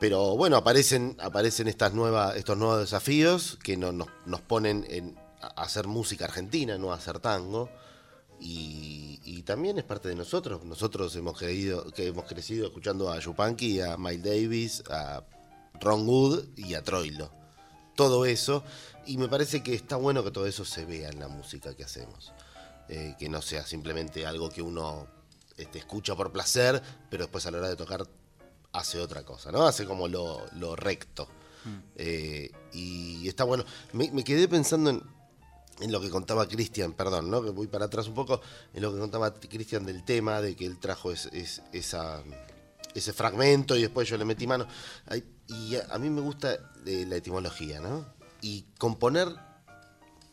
pero 0.00 0.36
bueno, 0.36 0.56
aparecen, 0.56 1.16
aparecen 1.20 1.68
estas 1.68 1.92
nuevas, 1.94 2.34
estos 2.36 2.56
nuevos 2.56 2.80
desafíos 2.80 3.58
que 3.62 3.76
no- 3.76 3.92
nos, 3.92 4.08
nos 4.26 4.40
ponen 4.40 4.84
en, 4.88 5.16
hacer 5.56 5.86
música 5.86 6.24
argentina, 6.24 6.76
no 6.78 6.92
hacer 6.92 7.20
tango. 7.20 7.68
Y, 8.40 9.20
y 9.22 9.42
también 9.42 9.76
es 9.78 9.84
parte 9.84 10.08
de 10.08 10.14
nosotros. 10.14 10.64
Nosotros 10.64 11.14
hemos 11.16 11.38
creído, 11.38 11.84
que 11.92 12.06
hemos 12.06 12.24
crecido 12.24 12.66
escuchando 12.66 13.10
a 13.12 13.18
Yupanqui, 13.20 13.80
a 13.82 13.96
Miles 13.98 14.22
Davis, 14.22 14.82
a 14.90 15.22
Ron 15.80 16.08
Wood 16.08 16.44
y 16.56 16.74
a 16.74 16.82
Troilo. 16.82 17.30
Todo 17.96 18.24
eso. 18.24 18.64
Y 19.06 19.18
me 19.18 19.28
parece 19.28 19.62
que 19.62 19.74
está 19.74 19.96
bueno 19.96 20.24
que 20.24 20.30
todo 20.30 20.46
eso 20.46 20.64
se 20.64 20.86
vea 20.86 21.10
en 21.10 21.20
la 21.20 21.28
música 21.28 21.74
que 21.74 21.84
hacemos. 21.84 22.32
Eh, 22.88 23.14
que 23.18 23.28
no 23.28 23.42
sea 23.42 23.64
simplemente 23.66 24.24
algo 24.26 24.48
que 24.48 24.62
uno 24.62 25.06
este, 25.58 25.78
escucha 25.78 26.16
por 26.16 26.32
placer, 26.32 26.82
pero 27.10 27.24
después 27.24 27.44
a 27.46 27.50
la 27.50 27.58
hora 27.58 27.68
de 27.68 27.76
tocar 27.76 28.06
hace 28.72 28.98
otra 29.00 29.24
cosa, 29.24 29.50
¿no? 29.52 29.66
Hace 29.66 29.84
como 29.86 30.08
lo, 30.08 30.44
lo 30.58 30.76
recto. 30.76 31.28
Eh, 31.96 32.50
y 32.72 33.28
está 33.28 33.44
bueno. 33.44 33.64
Me, 33.92 34.10
me 34.12 34.24
quedé 34.24 34.48
pensando 34.48 34.90
en, 34.90 35.02
en 35.80 35.92
lo 35.92 36.00
que 36.00 36.08
contaba 36.10 36.46
Cristian, 36.48 36.92
perdón, 36.92 37.30
¿no? 37.30 37.42
Que 37.42 37.50
voy 37.50 37.66
para 37.66 37.84
atrás 37.86 38.06
un 38.08 38.14
poco, 38.14 38.40
en 38.72 38.82
lo 38.82 38.92
que 38.92 38.98
contaba 38.98 39.34
Cristian 39.34 39.84
del 39.84 40.04
tema, 40.04 40.40
de 40.40 40.56
que 40.56 40.64
él 40.66 40.78
trajo 40.78 41.12
es- 41.12 41.26
es- 41.32 41.62
esa, 41.72 42.22
ese 42.94 43.12
fragmento 43.12 43.76
y 43.76 43.82
después 43.82 44.08
yo 44.08 44.16
le 44.16 44.24
metí 44.24 44.46
mano. 44.46 44.66
Ay, 45.06 45.22
y 45.48 45.76
a, 45.76 45.86
a 45.90 45.98
mí 45.98 46.08
me 46.10 46.20
gusta 46.22 46.54
eh, 46.86 47.04
la 47.08 47.16
etimología, 47.16 47.80
¿no? 47.80 48.06
Y 48.40 48.64
componer 48.78 49.28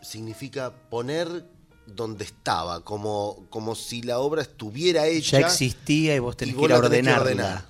significa 0.02 0.71
poner 0.89 1.45
donde 1.86 2.23
estaba, 2.26 2.84
como, 2.84 3.47
como 3.50 3.76
si 3.76 4.02
la 4.02 4.19
obra 4.19 4.41
estuviera 4.41 5.08
hecha. 5.08 5.39
Ya 5.41 5.47
existía 5.47 6.15
y 6.15 6.19
vos 6.19 6.36
tenés 6.38 6.56
y 6.56 6.58
que 6.58 6.65
ir 6.65 6.71
a 6.73 6.78
ordenarla. 6.78 7.21
ordenar. 7.21 7.65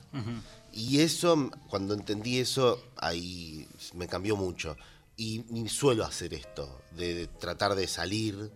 Y 0.77 1.01
eso, 1.01 1.49
cuando 1.71 1.95
entendí 1.95 2.37
eso, 2.37 2.79
ahí 2.97 3.67
me 3.95 4.07
cambió 4.07 4.37
mucho. 4.37 4.77
Y, 5.15 5.43
y 5.51 5.67
suelo 5.69 6.05
hacer 6.05 6.35
esto, 6.35 6.81
de, 6.91 7.15
de 7.15 7.27
tratar 7.27 7.73
de 7.73 7.87
salir, 7.87 8.51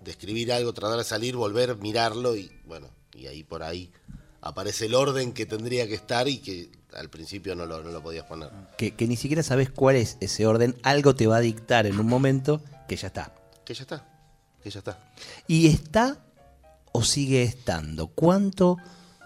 de 0.00 0.10
escribir 0.10 0.52
algo, 0.52 0.72
tratar 0.72 0.98
de 0.98 1.04
salir, 1.04 1.36
volver, 1.36 1.76
mirarlo 1.76 2.34
y 2.34 2.50
bueno, 2.66 2.88
y 3.14 3.28
ahí 3.28 3.44
por 3.44 3.62
ahí 3.62 3.92
aparece 4.40 4.86
el 4.86 4.96
orden 4.96 5.32
que 5.32 5.46
tendría 5.46 5.86
que 5.86 5.94
estar 5.94 6.26
y 6.26 6.38
que 6.38 6.72
al 6.94 7.08
principio 7.08 7.54
no 7.54 7.64
lo, 7.64 7.80
no 7.84 7.90
lo 7.90 8.02
podías 8.02 8.26
poner. 8.26 8.50
Que, 8.76 8.96
que 8.96 9.06
ni 9.06 9.14
siquiera 9.14 9.44
sabes 9.44 9.70
cuál 9.70 9.94
es 9.94 10.16
ese 10.20 10.46
orden, 10.46 10.76
algo 10.82 11.14
te 11.14 11.28
va 11.28 11.36
a 11.36 11.40
dictar 11.40 11.86
en 11.86 12.00
un 12.00 12.08
momento 12.08 12.60
que 12.88 12.96
ya 12.96 13.06
está. 13.06 13.32
Que 13.64 13.74
ya 13.74 13.82
está, 13.82 14.04
que 14.60 14.68
ya 14.68 14.80
está. 14.80 14.98
¿Y 15.46 15.68
está 15.68 16.18
o 16.90 17.04
sigue 17.04 17.44
estando? 17.44 18.08
¿Cuánto 18.08 18.78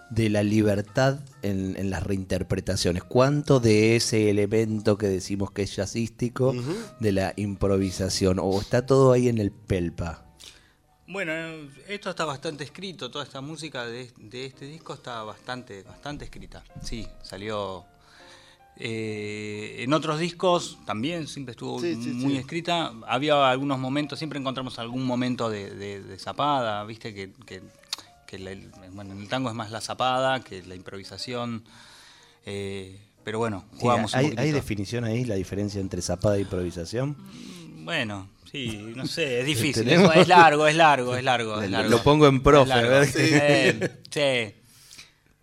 de 0.09 0.29
la 0.29 0.41
libertad 0.43 1.19
en, 1.41 1.75
en 1.77 1.89
las 1.89 2.03
reinterpretaciones? 2.03 3.03
¿Cuánto 3.03 3.59
de 3.59 3.95
ese 3.95 4.29
elemento 4.29 4.97
que 4.97 5.07
decimos 5.07 5.51
que 5.51 5.63
es 5.63 5.75
jazzístico, 5.75 6.55
de 6.99 7.11
la 7.11 7.33
improvisación? 7.35 8.39
¿O 8.39 8.59
está 8.61 8.85
todo 8.85 9.11
ahí 9.11 9.27
en 9.27 9.37
el 9.37 9.51
pelpa? 9.51 10.23
Bueno, 11.09 11.31
esto 11.87 12.09
está 12.09 12.25
bastante 12.25 12.63
escrito, 12.65 13.09
toda 13.09 13.23
esta 13.23 13.39
música 13.41 13.85
de, 13.85 14.11
de 14.17 14.45
este 14.45 14.65
disco 14.65 14.93
está 14.93 15.23
bastante, 15.23 15.83
bastante 15.83 16.25
escrita. 16.25 16.63
Sí, 16.83 17.07
salió 17.23 17.85
Eh, 18.79 19.77
en 19.83 19.91
otros 19.93 20.19
discos 20.19 20.77
también 20.85 21.25
siempre 21.27 21.53
estuvo 21.53 21.79
Sí, 21.81 21.95
sí, 21.95 22.09
muy 22.11 22.33
sí. 22.33 22.37
escrita. 22.37 22.93
Había 23.07 23.49
algunos 23.49 23.79
momentos, 23.79 24.19
siempre 24.19 24.37
encontramos 24.39 24.77
algún 24.77 25.03
momento 25.03 25.49
de, 25.49 25.71
de- 25.73 26.03
de 26.03 26.19
zapada, 26.19 26.83
viste 26.83 27.11
que, 27.13 27.31
que- 27.47 27.63
que 28.27 28.37
la- 28.37 28.55
bueno, 28.91 29.13
en 29.13 29.21
el 29.21 29.27
tango 29.29 29.49
es 29.49 29.55
más 29.55 29.71
la 29.71 29.81
zapada 29.81 30.41
que 30.41 30.61
la 30.63 30.75
improvisación. 30.75 31.63
Eh, 32.45 32.99
pero 33.23 33.39
bueno, 33.39 33.65
Sí, 33.73 33.79
jugamos 33.79 34.13
un 34.13 34.19
hay, 34.19 34.33
hay 34.37 34.51
definición 34.51 35.03
ahí, 35.03 35.25
la 35.25 35.35
diferencia 35.35 35.81
entre 35.81 36.01
zapada 36.01 36.37
e 36.37 36.41
improvisación. 36.41 37.17
Bueno, 37.83 38.29
sí, 38.51 38.93
no 38.95 39.05
sé, 39.07 39.39
es 39.41 39.45
difícil. 39.73 39.83
Tenemos- 39.85 40.15
Es, 40.15 40.27
largo, 40.27 40.67
es 40.67 40.75
largo, 40.75 41.15
es 41.15 41.23
largo. 41.23 41.55
es 41.61 41.69
Lo- 41.71 41.77
largo. 41.77 41.89
lo 41.89 42.03
pongo 42.03 42.27
en 42.27 42.41
profe. 42.43 42.71
Eh, 43.15 44.01
sí. 44.09 44.55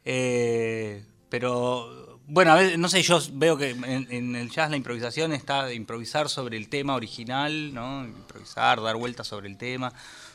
Eh, 0.04 1.04
pero, 1.28 2.20
bueno, 2.26 2.52
a 2.52 2.56
veces, 2.56 2.78
no 2.78 2.88
sé, 2.88 3.02
yo 3.02 3.18
veo 3.32 3.56
que 3.56 3.70
en, 3.70 3.84
en 4.10 4.36
el 4.36 4.50
jazz 4.50 4.70
la 4.70 4.76
improvisación 4.76 5.32
está 5.32 5.64
de 5.66 5.74
improvisar 5.74 6.28
sobre 6.28 6.56
el 6.56 6.68
tema 6.68 6.94
original, 6.94 7.72
¿no? 7.74 8.04
Improvisar, 8.04 8.80
dar 8.82 8.96
vueltas 8.96 9.26
sobre 9.26 9.48
el 9.48 9.56
tema, 9.56 9.92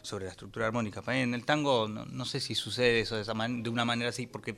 sobre 0.10 0.26
la 0.26 0.32
estructura 0.32 0.66
armónica. 0.68 1.02
En 1.16 1.34
el 1.34 1.46
tango 1.46 1.88
no, 1.88 2.06
no 2.06 2.26
sé 2.26 2.40
si 2.40 2.56
sucede 2.56 3.02
eso 3.02 3.16
de, 3.16 3.22
esa 3.22 3.34
man- 3.34 3.64
de 3.64 3.70
una 3.70 3.86
manera 3.86 4.10
así, 4.10 4.26
porque 4.28 4.56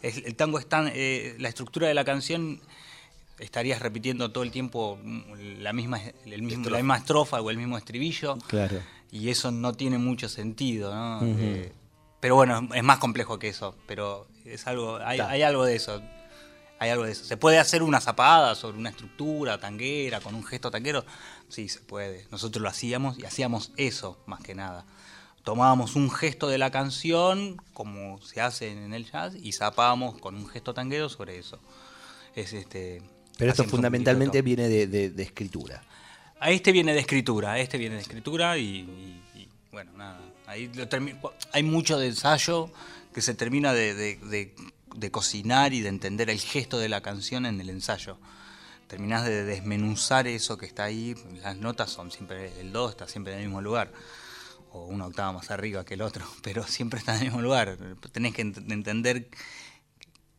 es- 0.00 0.18
el 0.18 0.34
tango 0.36 0.58
es 0.58 0.68
tan... 0.68 0.90
eh, 0.94 1.34
la 1.38 1.48
estructura 1.48 1.88
de 1.88 1.94
la 1.94 2.04
canción 2.04 2.60
estarías 3.38 3.80
repitiendo 3.82 4.30
todo 4.30 4.44
el 4.44 4.50
tiempo 4.52 4.98
mm, 5.02 5.22
la 5.60 5.72
misma, 5.72 6.00
el 6.26 6.42
mismo, 6.42 6.68
la 6.70 6.76
misma 6.78 6.96
estrofa 6.98 7.40
o 7.40 7.50
el 7.50 7.56
mismo 7.56 7.76
estribillo. 7.76 8.36
Claro. 8.46 8.80
Y 9.10 9.28
eso 9.30 9.50
no 9.50 9.72
tiene 9.74 9.98
mucho 9.98 10.28
sentido, 10.28 10.94
¿no? 10.94 11.20
Eh, 11.38 11.72
pero 12.20 12.36
bueno, 12.36 12.68
es 12.74 12.82
más 12.84 12.98
complejo 12.98 13.38
que 13.38 13.48
eso, 13.48 13.74
pero 13.86 14.26
es 14.44 14.66
algo, 14.68 14.98
hay, 15.04 15.18
hay 15.20 15.42
algo 15.42 15.64
de 15.64 15.74
eso. 15.74 16.00
Hay 16.78 16.90
algo 16.90 17.04
de 17.04 17.12
eso. 17.12 17.24
¿Se 17.24 17.36
puede 17.36 17.58
hacer 17.60 17.82
una 17.82 18.00
zapada 18.00 18.54
sobre 18.56 18.76
una 18.78 18.90
estructura 18.90 19.58
tanguera, 19.58 20.18
con 20.20 20.34
un 20.34 20.44
gesto 20.44 20.70
tanguero? 20.70 21.04
Sí, 21.52 21.68
se 21.68 21.80
puede. 21.80 22.26
Nosotros 22.30 22.62
lo 22.62 22.68
hacíamos 22.70 23.18
y 23.18 23.26
hacíamos 23.26 23.72
eso, 23.76 24.18
más 24.26 24.40
que 24.42 24.54
nada. 24.54 24.86
Tomábamos 25.44 25.96
un 25.96 26.10
gesto 26.10 26.48
de 26.48 26.56
la 26.56 26.70
canción, 26.70 27.56
como 27.74 28.22
se 28.22 28.40
hace 28.40 28.70
en 28.70 28.94
el 28.94 29.10
jazz, 29.10 29.34
y 29.34 29.52
zapábamos 29.52 30.18
con 30.18 30.34
un 30.34 30.48
gesto 30.48 30.72
tanguero 30.72 31.10
sobre 31.10 31.38
eso. 31.38 31.58
Es 32.34 32.54
este. 32.54 33.02
Pero 33.36 33.50
esto 33.50 33.64
fundamentalmente 33.64 34.40
viene 34.40 34.68
de, 34.68 34.86
de- 34.86 35.10
de 35.10 35.22
escritura. 35.22 35.82
A 36.40 36.50
este 36.50 36.72
viene 36.72 36.94
de 36.94 37.00
escritura, 37.00 37.52
a 37.52 37.58
este 37.58 37.76
viene 37.76 37.96
de 37.96 38.00
escritura 38.00 38.56
y, 38.56 38.62
y- 38.64 39.22
y, 39.40 39.48
bueno, 39.70 39.92
nada. 39.92 40.20
Ahí 40.46 40.70
lo 40.74 40.88
hay 41.52 41.62
mucho 41.62 41.98
de 41.98 42.06
ensayo 42.08 42.70
que 43.12 43.20
se 43.20 43.34
termina 43.34 43.74
de 43.74 45.10
cocinar 45.10 45.74
y 45.74 45.80
de 45.82 45.88
entender 45.90 46.30
el 46.30 46.40
gesto 46.40 46.78
de 46.78 46.88
la 46.88 47.02
canción 47.02 47.44
en 47.44 47.60
el 47.60 47.68
ensayo. 47.68 48.16
Terminás 48.92 49.24
de 49.24 49.42
desmenuzar 49.44 50.26
eso 50.26 50.58
que 50.58 50.66
está 50.66 50.84
ahí, 50.84 51.14
las 51.42 51.56
notas 51.56 51.88
son 51.90 52.10
siempre, 52.10 52.60
el 52.60 52.72
do 52.72 52.90
está 52.90 53.08
siempre 53.08 53.32
en 53.32 53.38
el 53.38 53.46
mismo 53.46 53.62
lugar, 53.62 53.90
o 54.70 54.84
una 54.84 55.06
octava 55.06 55.32
más 55.32 55.50
arriba 55.50 55.82
que 55.86 55.94
el 55.94 56.02
otro, 56.02 56.26
pero 56.42 56.62
siempre 56.64 56.98
está 56.98 57.12
en 57.14 57.20
el 57.20 57.24
mismo 57.28 57.40
lugar. 57.40 57.78
Tenés 58.12 58.34
que 58.34 58.44
ent- 58.44 58.70
entender 58.70 59.28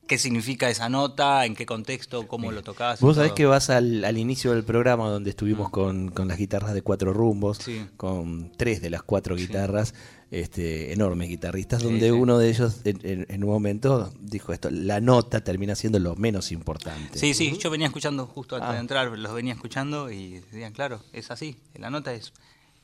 qué 0.05 0.19
significa 0.19 0.69
esa 0.69 0.87
nota, 0.87 1.47
en 1.47 1.55
qué 1.55 1.65
contexto, 1.65 2.27
cómo 2.27 2.51
lo 2.51 2.61
tocás. 2.61 2.99
Vos 3.01 3.15
sabés 3.15 3.29
todo. 3.31 3.35
que 3.37 3.45
vas 3.47 3.71
al, 3.71 4.05
al 4.05 4.19
inicio 4.19 4.51
del 4.53 4.63
programa 4.63 5.09
donde 5.09 5.31
estuvimos 5.31 5.71
con, 5.71 6.09
con 6.11 6.27
las 6.27 6.37
guitarras 6.37 6.75
de 6.75 6.83
cuatro 6.83 7.11
rumbos, 7.11 7.57
Sí. 7.57 7.87
con 7.97 8.51
tres 8.55 8.83
de 8.83 8.91
las 8.91 9.01
cuatro 9.01 9.35
guitarras, 9.35 9.95
este, 10.33 10.93
enormes 10.93 11.29
guitarristas, 11.29 11.79
Sí, 11.81 11.85
donde 11.85 12.07
sí. 12.07 12.11
uno 12.11 12.37
de 12.39 12.49
ellos 12.49 12.81
en, 12.85 12.99
en- 13.03 13.25
en 13.29 13.43
un 13.43 13.49
momento 13.51 14.11
dijo 14.19 14.51
esto, 14.51 14.69
la 14.71 14.99
nota 14.99 15.41
termina 15.43 15.75
siendo 15.75 15.99
lo 15.99 16.15
menos 16.15 16.51
importante. 16.51 17.19
Sí, 17.19 17.33
sí, 17.35 17.55
yo 17.59 17.69
venía 17.69 17.85
escuchando 17.87 18.25
justo 18.25 18.55
antes 18.55 18.71
Ah. 18.71 18.73
de 18.73 18.79
entrar, 18.79 19.07
los 19.17 19.33
venía 19.33 19.53
escuchando 19.53 20.09
y 20.11 20.39
decían, 20.39 20.73
claro, 20.73 21.01
es 21.13 21.29
así, 21.29 21.55
la 21.75 21.89
nota 21.91 22.13
es, 22.13 22.33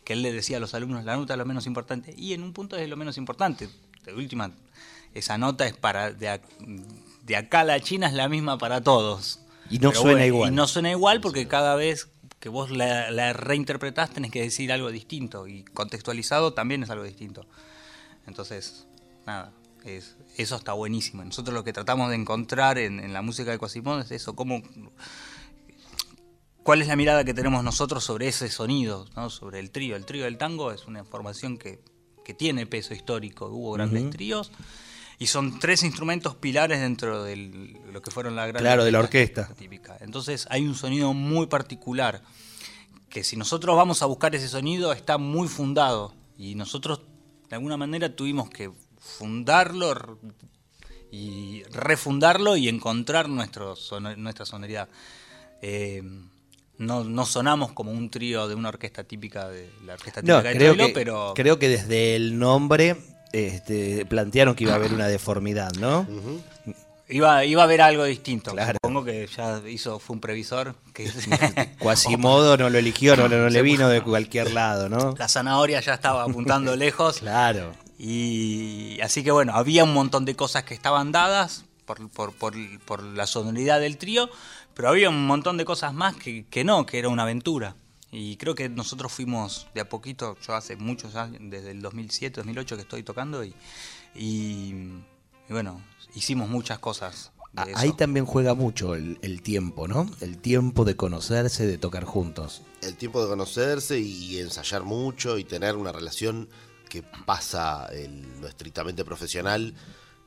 que 0.04 0.14
él 0.14 0.22
le 0.22 0.32
decía 0.32 0.58
a 0.58 0.60
los 0.60 0.74
alumnos, 0.76 1.04
la 1.06 1.16
nota 1.18 1.34
es 1.34 1.38
lo 1.40 1.46
menos 1.46 1.66
importante, 1.66 2.14
y 2.16 2.34
en 2.34 2.44
un 2.44 2.54
punto 2.54 2.76
es 2.78 2.88
lo 2.88 2.98
menos 2.98 3.18
importante, 3.18 3.68
de 4.06 4.14
última, 4.14 4.52
esa 5.16 5.38
nota 5.40 5.66
es 5.66 5.74
para, 5.74 6.12
de, 6.14 6.40
de 7.26 7.36
acá 7.36 7.62
a 7.62 7.64
la 7.64 7.80
China 7.80 8.08
es 8.08 8.14
la 8.14 8.30
misma 8.30 8.58
para 8.60 8.82
todos. 8.82 9.40
Y 9.72 9.80
no 9.80 9.92
suena 9.94 10.26
igual. 10.26 10.52
Y 10.52 10.56
no 10.56 10.68
suena 10.68 10.92
igual 10.92 11.20
porque 11.22 11.48
cada 11.48 11.76
vez 11.76 12.10
que 12.40 12.50
vos 12.50 12.72
la, 12.72 13.12
la 13.12 13.34
reinterpretás 13.34 14.12
tenés 14.12 14.32
que 14.32 14.42
decir 14.42 14.72
algo 14.72 14.92
distinto, 14.92 15.48
y 15.48 15.64
contextualizado 15.64 16.54
también 16.54 16.84
es 16.84 16.90
algo 16.90 17.04
distinto. 17.04 17.46
Entonces, 18.28 18.88
nada, 19.26 19.52
es, 19.84 20.16
eso 20.38 20.56
está 20.56 20.74
buenísimo. 20.74 21.24
Nosotros 21.24 21.54
lo 21.54 21.64
que 21.64 21.74
tratamos 21.74 22.10
de 22.10 22.16
encontrar 22.16 22.78
en, 22.78 23.00
en 23.00 23.14
la 23.14 23.22
música 23.22 23.52
de 23.52 23.60
Quasimodo 23.60 24.02
es 24.02 24.12
eso, 24.12 24.36
cómo, 24.36 24.62
cuál 26.64 26.82
es 26.82 26.88
la 26.88 26.96
mirada 26.96 27.24
que 27.24 27.34
tenemos 27.34 27.64
nosotros 27.64 28.04
sobre 28.04 28.28
ese 28.28 28.50
sonido, 28.50 29.08
¿no? 29.16 29.30
sobre 29.30 29.60
el 29.60 29.72
trío. 29.72 29.96
El 29.96 30.06
trío 30.06 30.26
del 30.26 30.38
tango 30.38 30.72
es 30.72 30.86
una 30.88 31.04
formación 31.04 31.58
que, 31.58 31.82
que 32.24 32.34
tiene 32.34 32.66
peso 32.66 32.94
histórico, 32.94 33.48
hubo 33.48 33.74
grandes 33.74 34.10
tríos. 34.12 34.52
Y 35.22 35.28
son 35.28 35.60
tres 35.60 35.84
instrumentos 35.84 36.36
pilares 36.36 36.80
dentro 36.80 37.24
de 37.24 37.36
lo 37.92 38.02
que 38.02 38.10
fueron 38.10 38.38
la 38.38 38.48
gran 38.48 38.62
Claro, 38.62 38.86
de 38.86 38.92
la 38.92 39.00
orquesta. 39.00 39.54
típica. 39.58 39.98
Entonces 40.00 40.48
hay 40.50 40.66
un 40.66 40.76
sonido 40.76 41.14
muy 41.14 41.48
particular 41.48 42.24
que 43.10 43.24
si 43.26 43.36
nosotros 43.36 43.76
vamos 43.76 44.02
a 44.02 44.06
buscar 44.06 44.34
ese 44.34 44.48
sonido 44.48 44.94
está 44.94 45.18
muy 45.18 45.48
fundado 45.50 46.14
y 46.38 46.56
nosotros 46.56 47.02
de 47.50 47.56
alguna 47.56 47.76
manera 47.76 48.16
tuvimos 48.16 48.50
que 48.50 48.72
fundarlo 48.98 50.20
y 51.12 51.64
refundarlo 51.72 52.56
y 52.56 52.70
encontrar 52.70 53.28
nuestro 53.28 53.76
nuestra 54.16 54.46
sonoridad. 54.46 54.88
Eh, 55.62 56.02
no, 56.78 57.04
no 57.04 57.26
sonamos 57.26 57.74
como 57.74 57.92
un 57.92 58.10
trío 58.10 58.48
de 58.48 58.56
una 58.56 58.70
orquesta 58.70 59.04
típica 59.04 59.50
de 59.50 59.70
la 59.86 59.96
orquesta 59.96 60.22
típica 60.22 60.38
No, 60.38 60.44
de 60.44 60.56
creo 60.56 60.78
que, 60.78 60.90
pero 60.94 61.34
creo 61.36 61.60
que 61.60 61.68
desde 61.68 62.16
el 62.16 62.40
nombre 62.40 62.96
este, 63.32 64.06
plantearon 64.06 64.56
que 64.56 64.64
iba 64.66 64.74
a 64.74 64.76
haber 64.78 64.94
una 64.94 65.08
deformidad, 65.08 65.72
¿no? 65.80 66.06
iba, 67.08 67.44
iba 67.46 67.62
a 67.62 67.66
haber 67.66 67.82
algo 67.82 68.04
distinto. 68.04 68.52
Claro. 68.52 68.78
Supongo 68.84 69.04
que 69.04 69.28
ya 69.28 69.62
hizo, 69.68 70.00
fue 70.00 70.16
un 70.16 70.20
previsor 70.22 70.76
que 70.94 71.10
Quasimodo 71.80 72.58
no 72.58 72.70
lo 72.70 72.78
eligió, 72.78 73.16
no, 73.16 73.28
no 73.28 73.50
le 73.50 73.62
vino 73.64 73.90
de 73.90 74.02
cualquier 74.02 74.52
lado, 74.52 74.90
¿no? 74.90 75.16
la 75.18 75.28
zanahoria 75.28 75.80
ya 75.82 75.94
estaba 75.96 76.24
apuntando 76.24 76.76
lejos. 76.76 77.20
Claro. 77.20 77.74
Y 77.98 79.00
así 79.02 79.24
que 79.24 79.32
bueno, 79.32 79.54
había 79.56 79.84
un 79.84 79.94
montón 79.94 80.24
de 80.26 80.36
cosas 80.36 80.64
que 80.64 80.74
estaban 80.74 81.12
dadas 81.12 81.66
por, 81.86 82.10
por- 82.10 82.34
por- 82.34 82.54
por 82.86 83.04
la 83.04 83.28
sonoridad 83.28 83.80
del 83.80 83.98
trío, 83.98 84.30
pero 84.74 84.90
había 84.90 85.10
un 85.10 85.26
montón 85.28 85.58
de 85.58 85.66
cosas 85.66 85.94
más 85.94 86.16
que, 86.16 86.46
que 86.50 86.64
no, 86.64 86.86
que 86.86 87.00
era 87.00 87.10
una 87.10 87.24
aventura. 87.24 87.76
Y 88.12 88.38
creo 88.38 88.56
que 88.56 88.70
nosotros 88.70 89.12
fuimos 89.12 89.68
de 89.76 89.82
a 89.82 89.90
poquito, 89.90 90.36
yo 90.46 90.56
hace 90.56 90.76
muchos 90.76 91.16
años, 91.16 91.40
desde 91.44 91.72
el 91.72 91.82
2007, 91.82 92.38
2008 92.42 92.76
que 92.76 92.82
estoy 92.82 93.04
tocando 93.04 93.44
y, 93.44 93.54
y- 94.16 94.74
y 95.48 95.54
bueno, 95.54 95.82
hicimos 96.16 96.50
muchas 96.50 96.80
cosas. 96.80 97.32
de 97.54 97.62
A- 97.62 97.66
eso. 97.66 97.78
Ahí 97.80 97.94
también 97.94 98.26
juega 98.26 98.54
mucho 98.54 98.94
el, 98.96 99.18
el 99.24 99.42
tiempo, 99.42 99.88
¿no? 99.88 100.10
El 100.22 100.38
tiempo 100.38 100.86
de 100.86 100.96
conocerse, 100.96 101.66
de 101.66 101.78
tocar 101.80 102.04
juntos. 102.04 102.62
El 102.82 102.96
tiempo 102.96 103.22
de 103.24 103.28
conocerse 103.30 104.00
y 104.00 104.40
ensayar 104.40 104.84
mucho 104.84 105.38
y 105.38 105.44
tener 105.44 105.76
una 105.76 105.92
relación 105.92 106.48
que 106.90 107.04
pasa 107.04 107.86
el- 107.92 108.40
lo 108.42 108.48
estrictamente 108.48 109.04
profesional 109.06 109.74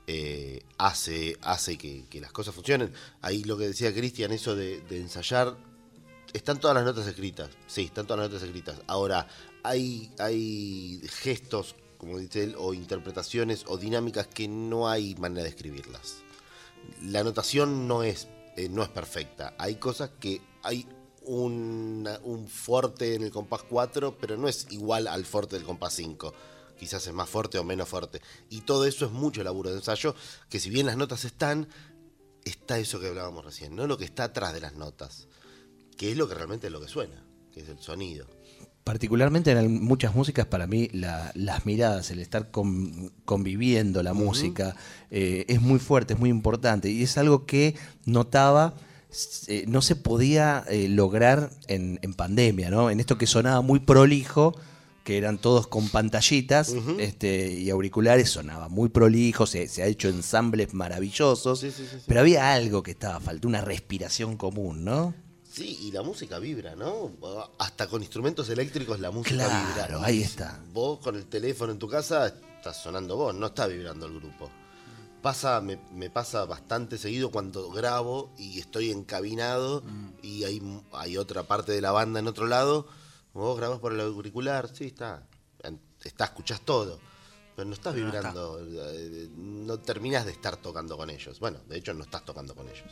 eh, 0.08 0.64
hace, 0.78 1.36
hace 1.42 1.78
que, 1.78 2.04
que 2.10 2.20
las 2.20 2.32
cosas 2.32 2.54
funcionen. 2.54 2.92
Ahí 3.20 3.44
lo 3.44 3.56
que 3.56 3.68
decía 3.68 3.92
Cristian, 3.94 4.32
eso 4.32 4.56
de, 4.56 4.80
de 4.82 5.00
ensayar, 5.00 5.56
están 6.32 6.58
todas 6.60 6.74
las 6.74 6.84
notas 6.84 7.06
escritas, 7.06 7.50
sí, 7.66 7.82
están 7.84 8.06
todas 8.06 8.20
las 8.20 8.30
notas 8.30 8.46
escritas. 8.46 8.80
Ahora, 8.86 9.26
hay, 9.62 10.12
hay 10.18 11.00
gestos, 11.20 11.74
como 11.98 12.18
dice 12.18 12.42
él, 12.44 12.54
o 12.58 12.74
interpretaciones 12.74 13.64
o 13.66 13.76
dinámicas 13.78 14.26
que 14.26 14.48
no 14.48 14.88
hay 14.88 15.14
manera 15.16 15.42
de 15.44 15.50
escribirlas. 15.50 16.16
La 17.02 17.22
notación 17.22 17.86
no 17.86 18.02
es, 18.02 18.28
eh, 18.56 18.68
no 18.68 18.82
es 18.82 18.88
perfecta. 18.88 19.54
Hay 19.58 19.76
cosas 19.76 20.10
que 20.18 20.40
hay 20.62 20.86
una- 21.24 22.18
un 22.24 22.48
fuerte 22.48 23.14
en 23.14 23.22
el 23.22 23.30
compás 23.30 23.62
4, 23.62 24.18
pero 24.18 24.36
no 24.36 24.48
es 24.48 24.66
igual 24.70 25.06
al 25.06 25.24
fuerte 25.24 25.56
del 25.56 25.64
compás 25.64 25.94
5. 25.94 26.34
Quizás 26.78 27.06
es 27.06 27.12
más 27.12 27.28
fuerte 27.28 27.58
o 27.58 27.64
menos 27.64 27.88
fuerte. 27.88 28.20
Y 28.50 28.62
todo 28.62 28.86
eso 28.86 29.06
es 29.06 29.12
mucho 29.12 29.44
laburo 29.44 29.70
de 29.70 29.76
ensayo, 29.76 30.16
que 30.48 30.58
si 30.58 30.70
bien 30.70 30.86
las 30.86 30.96
notas 30.96 31.24
están, 31.24 31.68
está 32.44 32.78
eso 32.78 32.98
que 32.98 33.06
hablábamos 33.06 33.44
recién, 33.44 33.76
no 33.76 33.86
lo 33.86 33.96
que 33.96 34.04
está 34.04 34.24
atrás 34.24 34.52
de 34.52 34.60
las 34.60 34.74
notas, 34.74 35.28
que 36.02 36.10
es 36.10 36.16
lo 36.16 36.26
que 36.28 36.34
realmente 36.34 36.66
es 36.66 36.72
lo 36.72 36.80
que 36.80 36.88
suena, 36.88 37.24
que 37.52 37.60
es 37.60 37.68
el 37.68 37.78
sonido. 37.78 38.26
Particularmente 38.82 39.52
en 39.52 39.80
muchas 39.84 40.16
músicas, 40.16 40.46
para 40.46 40.66
mí, 40.66 40.88
la- 40.92 41.30
las 41.36 41.64
miradas, 41.64 42.10
el 42.10 42.18
estar 42.18 42.50
con- 42.50 43.12
conviviendo 43.24 44.02
la 44.02 44.12
música, 44.12 44.74
eh, 45.12 45.44
es 45.46 45.60
muy 45.62 45.78
fuerte, 45.78 46.14
es 46.14 46.18
muy 46.18 46.28
importante. 46.30 46.90
Y 46.90 47.04
es 47.04 47.16
algo 47.18 47.46
que 47.46 47.76
notaba, 48.04 48.74
eh, 49.46 49.64
no 49.68 49.80
se 49.80 49.94
podía 49.94 50.64
eh, 50.68 50.88
lograr 50.88 51.50
en, 51.68 52.00
en 52.02 52.14
pandemia, 52.14 52.68
¿no? 52.68 52.90
En 52.90 52.98
esto 52.98 53.16
que 53.16 53.28
sonaba 53.28 53.60
muy 53.60 53.78
prolijo, 53.78 54.56
que 55.04 55.18
eran 55.18 55.38
todos 55.38 55.68
con 55.68 55.88
pantallitas 55.88 56.74
este, 56.98 57.52
y 57.52 57.70
auriculares, 57.70 58.28
sonaba 58.30 58.68
muy 58.68 58.88
prolijo, 58.88 59.46
se, 59.46 59.68
se 59.68 59.84
ha 59.84 59.86
hecho 59.86 60.08
ensambles 60.08 60.74
maravillosos, 60.74 61.60
sí, 61.60 61.70
sí, 61.70 61.84
sí. 61.88 61.98
pero 62.08 62.18
había 62.22 62.52
algo 62.54 62.82
que 62.82 62.90
estaba 62.90 63.20
falta, 63.20 63.46
una 63.46 63.60
respiración 63.60 64.36
común, 64.36 64.84
¿no? 64.84 65.14
Sí, 65.52 65.78
y 65.82 65.92
la 65.92 66.02
música 66.02 66.38
vibra, 66.38 66.74
¿no? 66.74 67.12
Hasta 67.58 67.86
con 67.86 68.00
instrumentos 68.00 68.48
eléctricos 68.48 68.98
la 69.00 69.10
música 69.10 69.44
Claro, 69.44 69.98
vibra. 69.98 70.06
ahí 70.06 70.20
Y 70.20 70.22
está. 70.22 70.58
Vos 70.72 70.98
con 71.00 71.14
el 71.14 71.26
teléfono 71.26 71.72
en 71.72 71.78
tu 71.78 71.88
casa 71.88 72.28
estás 72.56 72.82
sonando 72.82 73.16
vos, 73.16 73.34
no 73.34 73.46
está 73.48 73.66
vibrando 73.66 74.06
el 74.06 74.18
grupo. 74.18 74.50
Pasa, 75.20 75.60
me, 75.60 75.78
me 75.92 76.08
pasa 76.10 76.46
bastante 76.46 76.96
seguido 76.96 77.30
cuando 77.30 77.70
grabo 77.70 78.32
y 78.38 78.58
estoy 78.58 78.90
encabinado 78.90 79.84
y 80.22 80.44
hay, 80.44 80.60
hay 80.92 81.16
otra 81.18 81.42
parte 81.44 81.70
de 81.72 81.80
la 81.82 81.92
banda 81.92 82.18
en 82.18 82.28
otro 82.28 82.46
lado. 82.46 82.88
Vos 83.34 83.56
grabás 83.58 83.78
por 83.78 83.92
el 83.92 84.00
auricular, 84.00 84.68
sí, 84.74 84.86
está. 84.86 85.22
Está, 86.02 86.24
escuchás 86.24 86.62
todo. 86.62 86.98
Pero 87.54 87.68
no 87.68 87.74
estás 87.74 87.92
Pero 87.94 88.06
no 88.06 88.12
vibrando, 88.12 88.66
eh, 88.90 89.28
no 89.36 89.78
terminas 89.78 90.24
de 90.24 90.32
estar 90.32 90.56
tocando 90.56 90.96
con 90.96 91.10
ellos. 91.10 91.38
Bueno, 91.38 91.58
de 91.68 91.76
hecho 91.76 91.92
no 91.92 92.02
estás 92.04 92.24
tocando 92.24 92.54
con 92.54 92.66
ellos. 92.68 92.88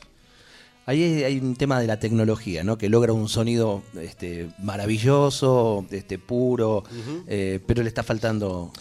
Ahí 0.87 1.23
hay, 1.23 1.39
un 1.39 1.55
tema 1.57 1.79
de 1.79 1.87
la 1.87 2.01
tecnología, 2.01 2.65
¿no? 2.65 2.77
Que 2.79 2.89
logra 2.89 3.13
un 3.13 3.29
sonido 3.29 3.83
este, 4.01 4.51
maravilloso, 4.59 5.87
este, 5.91 6.19
puro, 6.19 6.85
eh, 7.27 7.61
pero 7.67 7.83
le 7.83 7.89
está 7.89 8.03
faltando 8.03 8.73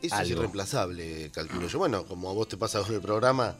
Eso 0.00 0.20
es 0.20 0.30
irreemplazable, 0.30 1.30
calculo 1.30 1.68
yo. 1.68 1.78
Bueno, 1.78 2.06
como 2.06 2.30
a 2.30 2.32
vos 2.32 2.48
te 2.48 2.56
pasa 2.56 2.80
con 2.82 2.94
el 2.94 3.00
programa, 3.00 3.56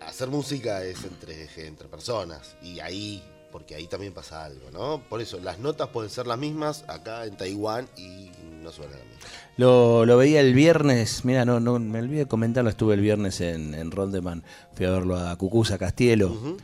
hacer 0.00 0.28
música 0.28 0.84
es 0.84 1.04
entre, 1.04 1.48
entre 1.66 1.88
personas. 1.88 2.56
Y 2.62 2.80
ahí, 2.80 3.22
porque 3.52 3.74
ahí 3.74 3.86
también 3.86 4.12
pasa 4.12 4.44
algo, 4.44 4.70
¿no? 4.72 5.02
Por 5.08 5.20
eso, 5.20 5.38
las 5.40 5.58
notas 5.58 5.88
pueden 5.88 6.10
ser 6.10 6.26
las 6.26 6.38
mismas 6.38 6.84
acá 6.88 7.24
en 7.24 7.36
Taiwán 7.36 7.88
y 7.96 8.30
no 8.62 8.70
suenan 8.72 8.98
las 8.98 9.06
mismas. 9.06 9.30
Lo, 9.56 10.04
lo 10.04 10.16
veía 10.18 10.40
el 10.40 10.52
viernes, 10.54 11.24
mira, 11.24 11.44
no, 11.44 11.60
no 11.60 11.78
me 11.78 11.98
olvidé 12.00 12.20
de 12.20 12.26
comentarlo, 12.26 12.68
estuve 12.70 12.94
el 12.94 13.00
viernes 13.00 13.40
en, 13.40 13.74
en 13.74 13.90
Rondeman, 13.90 14.42
fui 14.74 14.84
a 14.86 14.90
verlo 14.90 15.16
a 15.18 15.36
Cucuza 15.36 15.78
Castielo. 15.78 16.56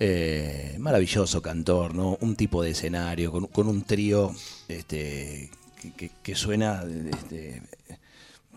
Eh, 0.00 0.74
maravilloso 0.80 1.40
cantor, 1.40 1.94
¿no? 1.94 2.18
Un 2.20 2.34
tipo 2.34 2.62
de 2.62 2.70
escenario, 2.70 3.30
con, 3.30 3.46
con 3.46 3.68
un 3.68 3.82
trío 3.84 4.34
este, 4.66 5.50
que, 5.80 5.92
que- 5.92 6.10
que 6.20 6.34
suena 6.34 6.82
este, 7.12 7.62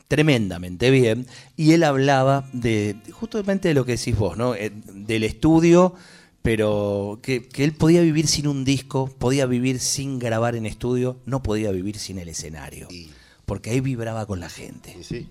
tremendamente 0.08 0.90
bien. 0.90 1.28
Y 1.56 1.74
él 1.74 1.84
hablaba 1.84 2.48
de 2.54 2.96
justamente 3.12 3.68
de 3.68 3.74
lo 3.76 3.86
que 3.86 3.94
decís 3.98 4.18
vos, 4.18 4.38
¿no? 4.38 4.56
Eh, 4.56 4.72
Del 4.74 5.24
estudio, 5.24 5.94
pero 6.48 7.20
que, 7.22 7.46
que 7.46 7.66
él 7.66 7.74
podía 7.74 8.00
vivir 8.02 8.26
sin 8.26 8.48
un 8.48 8.64
disco, 8.64 9.08
podía 9.20 9.46
vivir 9.46 9.82
sin 9.82 10.18
grabar 10.18 10.56
en 10.56 10.66
estudio, 10.66 11.18
no 11.26 11.44
podía 11.44 11.72
vivir 11.72 12.00
sin 12.00 12.20
el 12.20 12.30
escenario. 12.30 12.88
Y- 12.90 13.10
Porque 13.46 13.72
ahí 13.72 13.82
vibraba 13.82 14.26
con 14.26 14.40
la 14.40 14.48
gente. 14.50 14.96
Y 14.98 15.04
sí, 15.04 15.28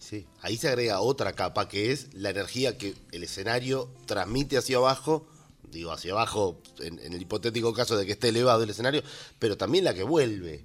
sí. 0.00 0.26
Ahí 0.42 0.56
se 0.56 0.66
agrega 0.66 0.98
otra 1.00 1.34
capa 1.34 1.68
que 1.68 1.92
es 1.92 2.08
la 2.14 2.30
energía 2.30 2.76
que 2.76 2.94
el 3.12 3.22
escenario 3.22 3.88
transmite 4.06 4.58
hacia 4.58 4.78
abajo. 4.78 5.24
Digo, 5.70 5.92
hacia 5.92 6.10
abajo 6.12 6.60
en, 6.80 6.98
en 6.98 7.12
el 7.12 7.22
hipotético 7.22 7.72
caso 7.72 7.96
de 7.96 8.04
que 8.04 8.12
esté 8.12 8.30
elevado 8.30 8.64
el 8.64 8.70
escenario, 8.70 9.04
pero 9.38 9.56
también 9.56 9.84
la 9.84 9.94
que 9.94 10.02
vuelve, 10.02 10.64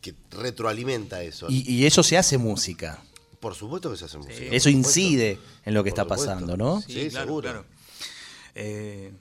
que 0.00 0.14
retroalimenta 0.32 1.22
eso. 1.22 1.46
Y, 1.48 1.62
y 1.72 1.86
eso 1.86 2.02
se 2.02 2.18
hace 2.18 2.38
música. 2.38 3.04
Por 3.38 3.54
supuesto 3.54 3.90
que 3.90 3.96
se 3.96 4.06
hace 4.06 4.18
música. 4.18 4.34
Eso 4.50 4.68
incide 4.68 5.38
en 5.64 5.74
lo 5.74 5.84
que 5.84 5.90
Por 5.90 5.98
está 6.00 6.02
supuesto. 6.02 6.26
pasando, 6.26 6.56
¿no? 6.56 6.80
Sí, 6.80 7.08
seguro. 7.10 7.64
Eh, 8.54 9.12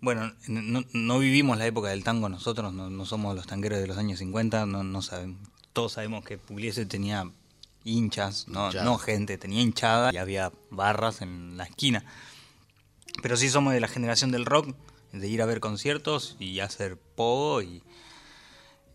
bueno, 0.00 0.32
no, 0.48 0.82
no 0.92 1.18
vivimos 1.18 1.58
la 1.58 1.66
época 1.66 1.88
del 1.90 2.02
tango 2.04 2.28
nosotros, 2.28 2.72
no, 2.72 2.90
no 2.90 3.04
somos 3.06 3.34
los 3.36 3.46
tangueros 3.46 3.78
de 3.78 3.86
los 3.86 3.98
años 3.98 4.18
50, 4.18 4.66
no, 4.66 4.82
no 4.82 5.02
sabemos. 5.02 5.40
Todos 5.72 5.92
sabemos 5.92 6.24
que 6.24 6.38
Pugliese 6.38 6.86
tenía 6.86 7.30
hinchas, 7.84 8.46
no, 8.48 8.66
Hinchada. 8.66 8.84
no 8.84 8.98
gente, 8.98 9.38
tenía 9.38 9.60
hinchada 9.62 10.12
y 10.12 10.16
había 10.16 10.52
barras 10.70 11.22
en 11.22 11.56
la 11.56 11.64
esquina. 11.64 12.04
Pero 13.22 13.36
sí 13.36 13.48
somos 13.48 13.72
de 13.72 13.80
la 13.80 13.88
generación 13.88 14.30
del 14.32 14.44
rock, 14.46 14.74
de 15.12 15.28
ir 15.28 15.40
a 15.42 15.46
ver 15.46 15.60
conciertos 15.60 16.36
y 16.40 16.60
hacer 16.60 16.96
pogo 16.96 17.62
y, 17.62 17.82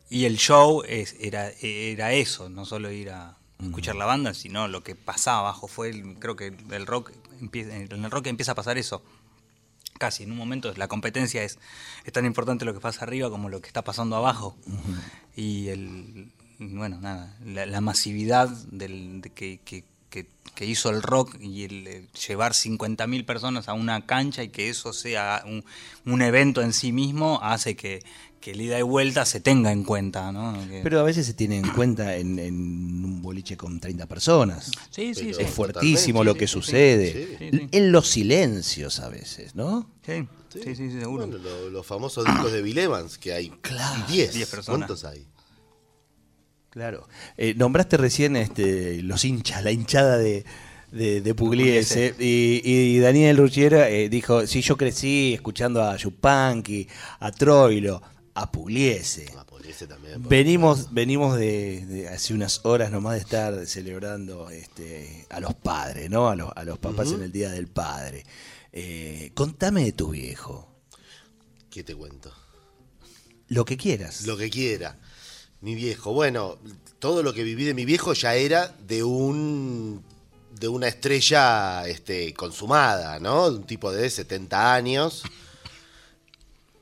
y 0.10 0.26
el 0.26 0.38
show 0.38 0.84
es, 0.88 1.16
era, 1.20 1.50
era 1.62 2.14
eso, 2.14 2.50
no 2.50 2.66
solo 2.66 2.92
ir 2.92 3.12
a 3.12 3.38
escuchar 3.64 3.96
la 3.96 4.06
banda, 4.06 4.34
sino 4.34 4.68
lo 4.68 4.84
que 4.84 4.96
pasaba 4.96 5.40
abajo. 5.40 5.68
Fue 5.68 5.90
el- 5.90 6.16
creo 6.20 6.36
que 6.36 6.48
el 6.72 6.86
rock 6.86 7.12
empieza, 7.40 7.76
en 7.76 7.92
el 8.04 8.12
rock 8.12 8.28
empieza 8.28 8.52
a 8.54 8.56
pasar 8.56 8.78
eso. 8.78 9.04
Casi 9.98 10.24
en 10.24 10.32
un 10.32 10.38
momento 10.38 10.74
la 10.76 10.88
competencia 10.88 11.44
es, 11.44 11.58
es 12.06 12.14
tan 12.14 12.26
importante 12.26 12.66
lo 12.66 12.74
que 12.74 12.80
pasa 12.80 13.04
arriba 13.06 13.30
como 13.30 13.50
lo 13.50 13.62
que 13.62 13.68
está 13.68 13.84
pasando 13.84 14.16
abajo. 14.16 14.56
Y 15.36 15.68
el 15.70 16.32
bueno, 16.60 17.00
nada, 17.00 17.36
la, 17.46 17.66
la 17.68 17.82
masividad 17.82 18.50
del, 18.50 19.22
de 19.22 19.30
que, 19.30 19.60
que- 19.64 19.84
que- 20.10 20.26
que 20.56 20.66
hizo 20.66 20.90
el 20.90 21.04
rock 21.04 21.36
y 21.40 21.66
el, 21.66 21.86
eh, 21.88 22.08
llevar 22.28 22.54
50.000 22.54 23.26
personas 23.26 23.68
a 23.70 23.74
una 23.74 24.06
cancha 24.08 24.42
y 24.42 24.50
que 24.50 24.70
eso 24.70 24.92
sea 24.94 25.44
un, 25.46 25.64
un 26.06 26.22
evento 26.24 26.62
en 26.64 26.74
sí 26.74 26.92
mismo 26.92 27.40
hace 27.44 27.76
que, 27.76 28.04
que 28.40 28.52
el 28.52 28.62
ida 28.62 28.78
y 28.80 28.82
vuelta 28.84 29.26
se 29.26 29.40
tenga 29.42 29.72
en 29.72 29.84
cuenta, 29.84 30.32
¿no? 30.32 30.54
Que- 30.70 30.82
Pero 30.84 31.00
a 31.00 31.04
veces 31.04 31.26
se 31.26 31.34
tiene 31.34 31.58
en 31.58 31.68
cuenta 31.70 32.16
en, 32.16 32.40
en 32.40 32.54
un 33.04 33.22
boliche 33.22 33.58
con 33.58 33.80
30 33.80 34.06
personas. 34.06 34.72
sí, 34.90 35.14
sí, 35.16 35.34
sí. 35.34 35.42
Es 35.42 35.50
fuertísimo 35.50 36.24
lo 36.24 36.36
que 36.36 36.48
sí, 36.48 36.54
sucede. 36.54 37.12
sí, 37.14 37.36
sí, 37.40 37.50
sí. 37.60 37.68
En 37.72 37.92
los 37.92 38.08
silencios 38.08 39.00
a 39.00 39.10
veces, 39.10 39.56
¿no? 39.56 39.90
Sí, 40.06 40.28
sí, 40.54 40.60
sí, 40.64 40.76
sí, 40.76 40.92
seguro. 41.00 41.28
Bueno, 41.28 41.44
lo- 41.44 41.70
los 41.70 41.86
famosos 41.86 42.26
discos 42.26 42.52
de 42.52 42.62
Bill 42.62 42.78
Evans, 42.78 43.18
que 43.18 43.34
hay 43.34 43.50
Claro. 43.62 44.06
10. 44.08 44.34
10 44.34 44.50
personas. 44.50 44.88
¿Cuántos 44.88 45.04
hay? 45.04 45.26
Claro. 46.70 47.08
Eh, 47.38 47.54
nombraste 47.56 47.98
recién 47.98 48.36
este, 48.36 49.02
los 49.02 49.26
hinchas, 49.26 49.64
la 49.64 49.72
hinchada 49.72 50.18
de, 50.18 50.46
de, 50.92 51.22
de 51.22 51.34
Pugliese. 51.36 52.14
Y, 52.20 52.62
y 52.64 53.00
Daniel 53.00 53.38
Ruggiero 53.38 53.82
eh, 53.84 54.10
dijo: 54.10 54.46
Sí, 54.46 54.62
yo 54.62 54.78
crecí 54.78 55.34
escuchando 55.34 55.82
a 55.84 55.96
Yupanqui, 55.98 56.88
a 57.20 57.32
Troilo, 57.32 58.02
a 58.38 58.52
Pugliese. 58.52 59.26
También. 59.90 60.28
Venimos, 60.30 60.94
venimos 60.94 61.38
de, 61.38 61.86
de 61.88 62.08
hace 62.08 62.34
unas 62.34 62.62
horas 62.66 62.92
nomás 62.92 63.16
de 63.16 63.20
estar 63.20 63.66
celebrando 63.66 64.50
este, 64.50 65.26
a 65.30 65.40
los 65.40 65.56
padres, 65.56 66.10
¿no? 66.10 66.30
A 66.30 66.36
los, 66.36 66.52
a 66.56 66.64
los 66.64 66.78
papás 66.78 67.12
en 67.12 67.24
el 67.24 67.32
Día 67.32 67.50
del 67.50 67.68
Padre. 67.68 68.24
Eh, 68.72 69.32
contame 69.34 69.86
de 69.86 69.92
tu 69.92 70.12
viejo, 70.12 70.72
¿Qué 71.70 71.84
te 71.84 71.96
cuento? 71.96 72.32
lo 73.50 73.66
que 73.66 73.76
quieras. 73.76 74.26
Lo 74.28 74.38
que 74.38 74.50
quiera. 74.50 74.98
Mi 75.62 75.74
viejo, 75.74 76.14
bueno, 76.14 76.60
todo 77.00 77.24
lo 77.24 77.34
que 77.34 77.44
viví 77.44 77.66
de 77.66 77.74
mi 77.74 77.86
viejo 77.86 78.14
ya 78.14 78.36
era 78.36 78.68
de 78.88 79.04
un 79.04 80.04
de 80.52 80.68
una 80.68 80.88
estrella 80.88 81.88
este, 81.88 82.34
consumada, 82.34 83.20
¿no? 83.20 83.50
De 83.50 83.58
un 83.58 83.64
tipo 83.66 83.92
de 83.92 84.10
70 84.10 84.74
años. 84.74 85.24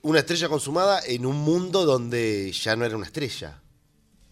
Una 0.06 0.20
estrella 0.20 0.48
consumada 0.50 1.00
en 1.06 1.26
un 1.26 1.36
mundo 1.38 1.84
donde 1.86 2.52
ya 2.52 2.76
no 2.76 2.86
era 2.86 2.96
una 2.96 3.08
estrella. 3.08 3.60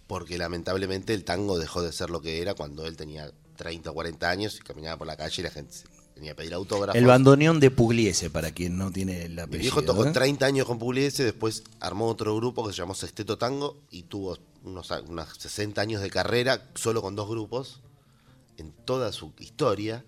Porque 0.05 0.37
lamentablemente 0.37 1.13
el 1.15 1.23
tango 1.23 1.57
dejó 1.57 1.81
de 1.81 1.91
ser 1.91 2.11
lo 2.11 2.21
que 2.21 2.41
era 2.41 2.53
cuando 2.53 2.85
él 2.85 2.95
tenía 2.95 3.31
30 3.55 3.89
o 3.89 3.93
40 3.95 4.29
años 4.29 4.55
y 4.57 4.59
caminaba 4.59 4.97
por 4.97 5.07
la 5.07 5.15
calle 5.17 5.33
y 5.41 5.43
la 5.43 5.49
gente 5.49 5.73
se- 5.73 5.85
venía 6.15 6.33
a 6.33 6.35
pedir 6.35 6.53
autógrafos. 6.53 6.95
El 6.99 7.07
bandoneón 7.07 7.59
de 7.59 7.71
Pugliese, 7.71 8.29
para 8.29 8.51
quien 8.51 8.77
no 8.77 8.91
tiene 8.91 9.27
Mi 9.29 9.39
apellido. 9.41 9.61
viejo 9.61 9.81
tocó 9.81 10.05
¿eh? 10.05 10.11
30 10.11 10.45
años 10.45 10.67
con 10.67 10.77
Pugliese, 10.77 11.23
después 11.23 11.63
armó 11.79 12.07
otro 12.07 12.35
grupo 12.35 12.67
que 12.67 12.73
se 12.73 12.77
llamó 12.77 12.93
Sexteto 12.93 13.39
Tango 13.39 13.77
y 13.89 14.03
tuvo 14.03 14.37
unos, 14.63 14.91
unos 15.07 15.29
60 15.39 15.81
años 15.81 16.01
de 16.03 16.11
carrera 16.11 16.69
solo 16.75 17.01
con 17.01 17.15
dos 17.15 17.27
grupos 17.27 17.79
en 18.57 18.73
toda 18.85 19.11
su 19.11 19.33
historia 19.39 20.05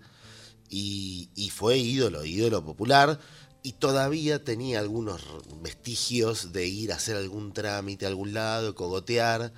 y, 0.68 1.28
y 1.34 1.50
fue 1.50 1.78
ídolo, 1.78 2.24
ídolo 2.24 2.64
popular 2.64 3.18
y 3.66 3.72
todavía 3.72 4.44
tenía 4.44 4.78
algunos 4.78 5.24
vestigios 5.60 6.52
de 6.52 6.68
ir 6.68 6.92
a 6.92 6.94
hacer 6.94 7.16
algún 7.16 7.52
trámite 7.52 8.04
a 8.04 8.08
algún 8.08 8.32
lado, 8.32 8.76
cogotear 8.76 9.52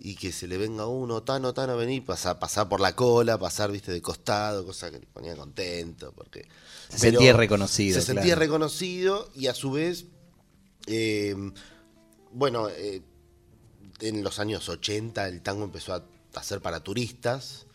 y 0.00 0.16
que 0.16 0.32
se 0.32 0.48
le 0.48 0.56
venga 0.56 0.88
uno, 0.88 1.22
Tano, 1.22 1.54
Tano, 1.54 1.76
vení, 1.76 2.00
pasar, 2.00 2.40
pasar 2.40 2.68
por 2.68 2.80
la 2.80 2.96
cola, 2.96 3.38
pasar, 3.38 3.70
viste, 3.70 3.92
de 3.92 4.02
costado, 4.02 4.66
cosa 4.66 4.90
que 4.90 4.98
le 4.98 5.06
ponía 5.06 5.36
contento, 5.36 6.12
porque... 6.16 6.48
Se 6.88 6.98
sentía 6.98 7.32
reconocido, 7.32 8.00
Se 8.00 8.04
sentía 8.04 8.34
claro. 8.34 8.40
reconocido 8.40 9.30
y 9.36 9.46
a 9.46 9.54
su 9.54 9.70
vez, 9.70 10.06
eh, 10.88 11.36
bueno, 12.32 12.68
eh, 12.70 13.02
en 14.00 14.24
los 14.24 14.40
años 14.40 14.68
80 14.68 15.28
el 15.28 15.42
tango 15.42 15.62
empezó 15.62 15.94
a 15.94 16.02
hacer 16.34 16.60
para 16.60 16.80
turistas 16.80 17.66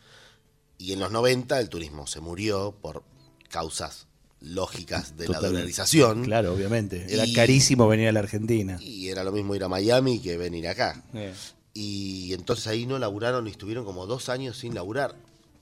y 0.77 0.91
en 0.91 0.99
los 0.99 1.09
90 1.09 1.57
el 1.57 1.69
turismo 1.69 2.05
se 2.05 2.19
murió 2.19 2.75
por 2.81 3.05
causas 3.47 4.08
lógicas 4.41 5.17
de 5.17 5.27
la 5.27 5.39
dolarización. 5.39 6.23
Claro, 6.23 6.53
obviamente. 6.53 7.05
Era 7.13 7.25
Y- 7.25 7.33
carísimo 7.33 7.87
venir 7.87 8.07
a 8.07 8.11
la 8.11 8.19
Argentina. 8.21 8.77
Y 8.81 9.09
era 9.09 9.23
lo 9.23 9.31
mismo 9.31 9.55
ir 9.55 9.63
a 9.63 9.67
Miami 9.69 10.19
que 10.19 10.37
venir 10.37 10.67
acá. 10.67 11.03
Eh. 11.13 11.33
Y 11.73 12.33
entonces 12.33 12.67
ahí 12.67 12.85
no 12.85 12.97
laburaron 12.99 13.47
y 13.47 13.51
estuvieron 13.51 13.85
como 13.85 14.05
dos 14.05 14.29
años 14.29 14.57
sin 14.57 14.73
laburar. 14.75 15.15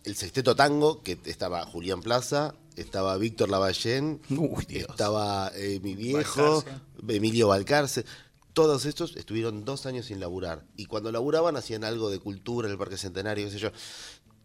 El 0.03 0.15
sexteto 0.15 0.55
tango, 0.55 1.03
que 1.03 1.19
estaba 1.25 1.65
Julián 1.65 2.01
Plaza, 2.01 2.55
estaba 2.75 3.17
Víctor 3.17 3.49
Lavallén, 3.49 4.21
Uy, 4.29 4.65
estaba 4.69 5.51
eh, 5.55 5.79
mi 5.83 5.95
viejo, 5.95 6.63
Balcarce. 6.63 7.15
Emilio 7.17 7.47
Balcarce. 7.49 8.05
todos 8.53 8.85
estos 8.85 9.15
estuvieron 9.17 9.65
dos 9.65 9.85
años 9.85 10.05
sin 10.05 10.19
laburar. 10.19 10.63
Y 10.77 10.85
cuando 10.85 11.11
laburaban 11.11 11.57
hacían 11.57 11.83
algo 11.83 12.09
de 12.09 12.19
cultura 12.19 12.67
en 12.67 12.71
el 12.71 12.77
Parque 12.77 12.97
Centenario, 12.97 13.45
qué 13.47 13.51
sé 13.51 13.59
yo. 13.59 13.71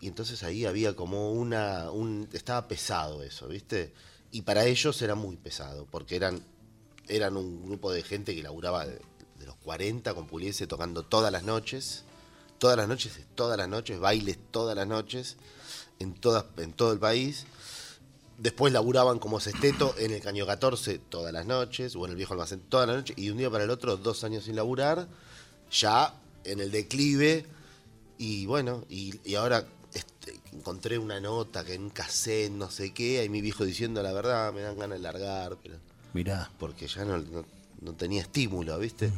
Y 0.00 0.08
entonces 0.08 0.42
ahí 0.42 0.64
había 0.66 0.96
como 0.96 1.30
una... 1.32 1.90
Un, 1.92 2.28
estaba 2.32 2.66
pesado 2.66 3.22
eso, 3.22 3.46
¿viste? 3.46 3.92
Y 4.32 4.42
para 4.42 4.64
ellos 4.64 5.00
era 5.02 5.14
muy 5.14 5.36
pesado, 5.36 5.86
porque 5.90 6.16
eran, 6.16 6.42
eran 7.06 7.36
un 7.36 7.64
grupo 7.64 7.92
de 7.92 8.02
gente 8.02 8.34
que 8.34 8.42
laburaba 8.42 8.86
de, 8.86 9.00
los 9.44 9.56
40 9.56 10.14
con 10.14 10.26
Puliese 10.26 10.66
tocando 10.66 11.04
todas 11.04 11.30
las 11.30 11.44
noches. 11.44 12.04
Todas 12.58 12.76
las 12.76 12.88
noches, 12.88 13.20
todas 13.34 13.58
las 13.58 13.68
noches, 13.68 13.98
bailes 13.98 14.38
todas 14.50 14.76
las 14.76 14.86
noches, 14.86 15.36
en, 15.98 16.14
todas, 16.14 16.46
en 16.56 16.72
todo 16.72 16.92
el 16.92 16.98
país. 16.98 17.44
Después 18.38 18.72
laburaban 18.72 19.18
como 19.18 19.40
sexteto 19.40 19.94
en 19.98 20.12
el 20.12 20.22
Caño 20.22 20.46
14 20.46 20.98
todas 20.98 21.32
las 21.32 21.44
noches, 21.44 21.94
o 21.94 22.04
en 22.04 22.12
el 22.12 22.16
Viejo 22.16 22.32
Almacén 22.34 22.60
todas 22.60 22.86
las 22.86 22.96
noches, 22.96 23.18
y 23.18 23.26
de 23.26 23.32
un 23.32 23.38
día 23.38 23.50
para 23.50 23.64
el 23.64 23.70
otro, 23.70 23.96
dos 23.96 24.24
años 24.24 24.44
sin 24.44 24.56
laburar, 24.56 25.08
ya 25.70 26.14
en 26.44 26.60
el 26.60 26.70
declive, 26.70 27.46
y 28.18 28.46
bueno, 28.46 28.84
y, 28.88 29.34
ahora 29.34 29.66
encontré 30.52 30.98
una 30.98 31.20
nota 31.20 31.64
que 31.64 31.74
en 31.74 31.84
un 31.84 31.90
cassette, 31.90 32.50
no 32.52 32.70
sé 32.70 32.92
qué, 32.92 33.20
ahí 33.20 33.28
mi 33.28 33.40
viejo 33.40 33.64
diciendo 33.64 34.02
la 34.02 34.12
verdad, 34.12 34.52
me 34.52 34.60
dan 34.62 34.78
ganas 34.78 34.98
de 34.98 35.02
largar, 35.02 35.56
pero 35.62 35.76
Mirá. 36.12 36.50
porque 36.58 36.86
ya 36.88 37.04
no, 37.04 37.18
no- 37.18 37.44
no 37.80 37.92
tenía 37.94 38.22
estímulo, 38.22 38.78
¿viste? 38.78 39.10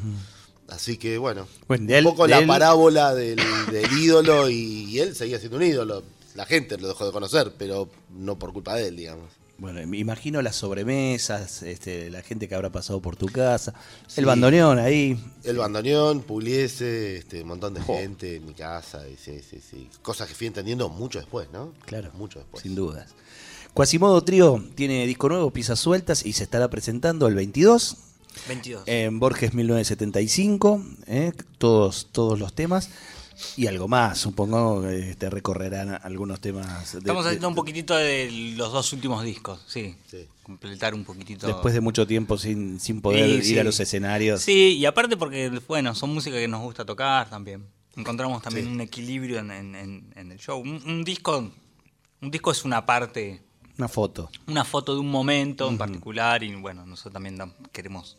Así 0.68 0.96
que 0.96 1.18
bueno, 1.18 1.46
un 1.68 1.90
él- 1.90 2.04
poco 2.04 2.26
la 2.26 2.38
él- 2.38 2.46
parábola 2.46 3.14
del, 3.14 3.36
del 3.70 3.92
ídolo 3.98 4.48
y, 4.48 4.84
y 4.90 5.00
él 5.00 5.14
seguía 5.14 5.38
siendo 5.38 5.58
un 5.58 5.64
ídolo. 5.64 6.02
La 6.34 6.46
gente 6.46 6.78
lo 6.78 6.88
dejó 6.88 7.04
de 7.06 7.12
conocer, 7.12 7.52
pero 7.58 7.88
no 8.10 8.38
por 8.38 8.52
culpa 8.52 8.74
de 8.76 8.88
él, 8.88 8.96
digamos. 8.96 9.28
Bueno, 9.56 9.86
me 9.86 9.98
imagino 9.98 10.42
las 10.42 10.56
sobremesas, 10.56 11.62
este, 11.62 12.10
la 12.10 12.22
gente 12.22 12.48
que 12.48 12.56
habrá 12.56 12.70
pasado 12.70 13.00
por 13.00 13.14
tu 13.14 13.26
casa, 13.26 13.72
Sí. 14.08 14.18
el 14.20 14.26
bandoneón 14.26 14.80
ahí. 14.80 15.16
El 15.44 15.58
bandoneón, 15.58 16.22
Puliese, 16.22 17.18
este, 17.18 17.42
un 17.42 17.48
montón 17.48 17.72
de 17.74 17.80
Jo. 17.80 17.94
gente 17.96 18.36
en 18.36 18.46
mi 18.46 18.54
casa, 18.54 19.08
y 19.08 19.16
sí, 19.16 19.40
sí, 19.48 19.60
sí. 19.60 19.88
Cosas 20.02 20.26
que 20.28 20.34
fui 20.34 20.48
entendiendo 20.48 20.88
mucho 20.88 21.20
después, 21.20 21.48
¿no? 21.52 21.72
Claro, 21.86 22.10
Mucho 22.14 22.40
después. 22.40 22.62
sin 22.64 22.74
dudas. 22.74 23.14
Quasimodo 23.74 24.22
Trío 24.24 24.62
tiene 24.74 25.06
disco 25.06 25.28
nuevo, 25.28 25.50
piezas 25.52 25.78
sueltas 25.78 26.26
y 26.26 26.32
se 26.32 26.42
estará 26.44 26.68
presentando 26.68 27.26
el 27.28 27.34
22 27.36 27.96
22. 28.48 28.82
en 28.86 29.20
Borges 29.20 29.54
1975, 29.54 30.84
¿eh? 31.06 31.32
todos, 31.58 32.08
todos 32.10 32.38
los 32.40 32.54
temas 32.54 32.88
y 33.56 33.66
algo 33.66 33.88
más, 33.88 34.18
supongo 34.18 34.82
que 34.82 35.14
te 35.16 35.30
recorrerán 35.30 35.98
algunos 36.02 36.40
temas. 36.40 36.92
de- 36.92 36.98
Estamos 36.98 37.24
de- 37.24 37.30
haciendo 37.30 37.48
un 37.48 37.54
poquitito 37.54 37.94
de 37.96 38.30
los 38.56 38.72
dos 38.72 38.92
últimos 38.92 39.22
discos, 39.24 39.62
sí. 39.66 39.96
Sí. 40.10 40.26
Completar 40.42 40.94
un 40.94 41.04
poquito. 41.04 41.46
Después 41.46 41.72
de 41.74 41.80
mucho 41.80 42.06
tiempo 42.06 42.36
sin, 42.38 42.78
sin 42.80 43.00
poder 43.00 43.42
Sí, 43.42 43.52
ir 43.54 43.60
a 43.60 43.64
los 43.64 43.78
escenarios. 43.80 44.42
Sí, 44.42 44.76
y 44.76 44.84
aparte 44.86 45.16
porque, 45.16 45.50
bueno, 45.68 45.94
son 45.94 46.12
música 46.12 46.36
que 46.36 46.48
nos 46.48 46.60
gusta 46.62 46.84
tocar 46.84 47.30
también. 47.30 47.66
Encontramos 47.96 48.42
también 48.42 48.66
Sí. 48.66 48.72
un 48.72 48.80
equilibrio 48.80 49.38
en, 49.38 49.50
en- 49.50 49.74
en- 49.74 50.12
en 50.16 50.32
el 50.32 50.38
show. 50.38 50.60
Un, 50.60 50.82
un 50.86 51.04
disco 51.04 51.50
un 52.20 52.30
disco 52.30 52.50
es 52.50 52.64
una 52.64 52.86
parte, 52.86 53.42
Una 53.76 53.86
foto. 53.88 54.30
una 54.46 54.64
foto 54.64 54.94
de 54.94 55.00
un 55.00 55.10
momento 55.10 55.68
en 55.68 55.76
particular 55.76 56.42
y 56.42 56.54
bueno, 56.54 56.86
nosotros 56.86 57.12
también 57.12 57.38
queremos 57.70 58.16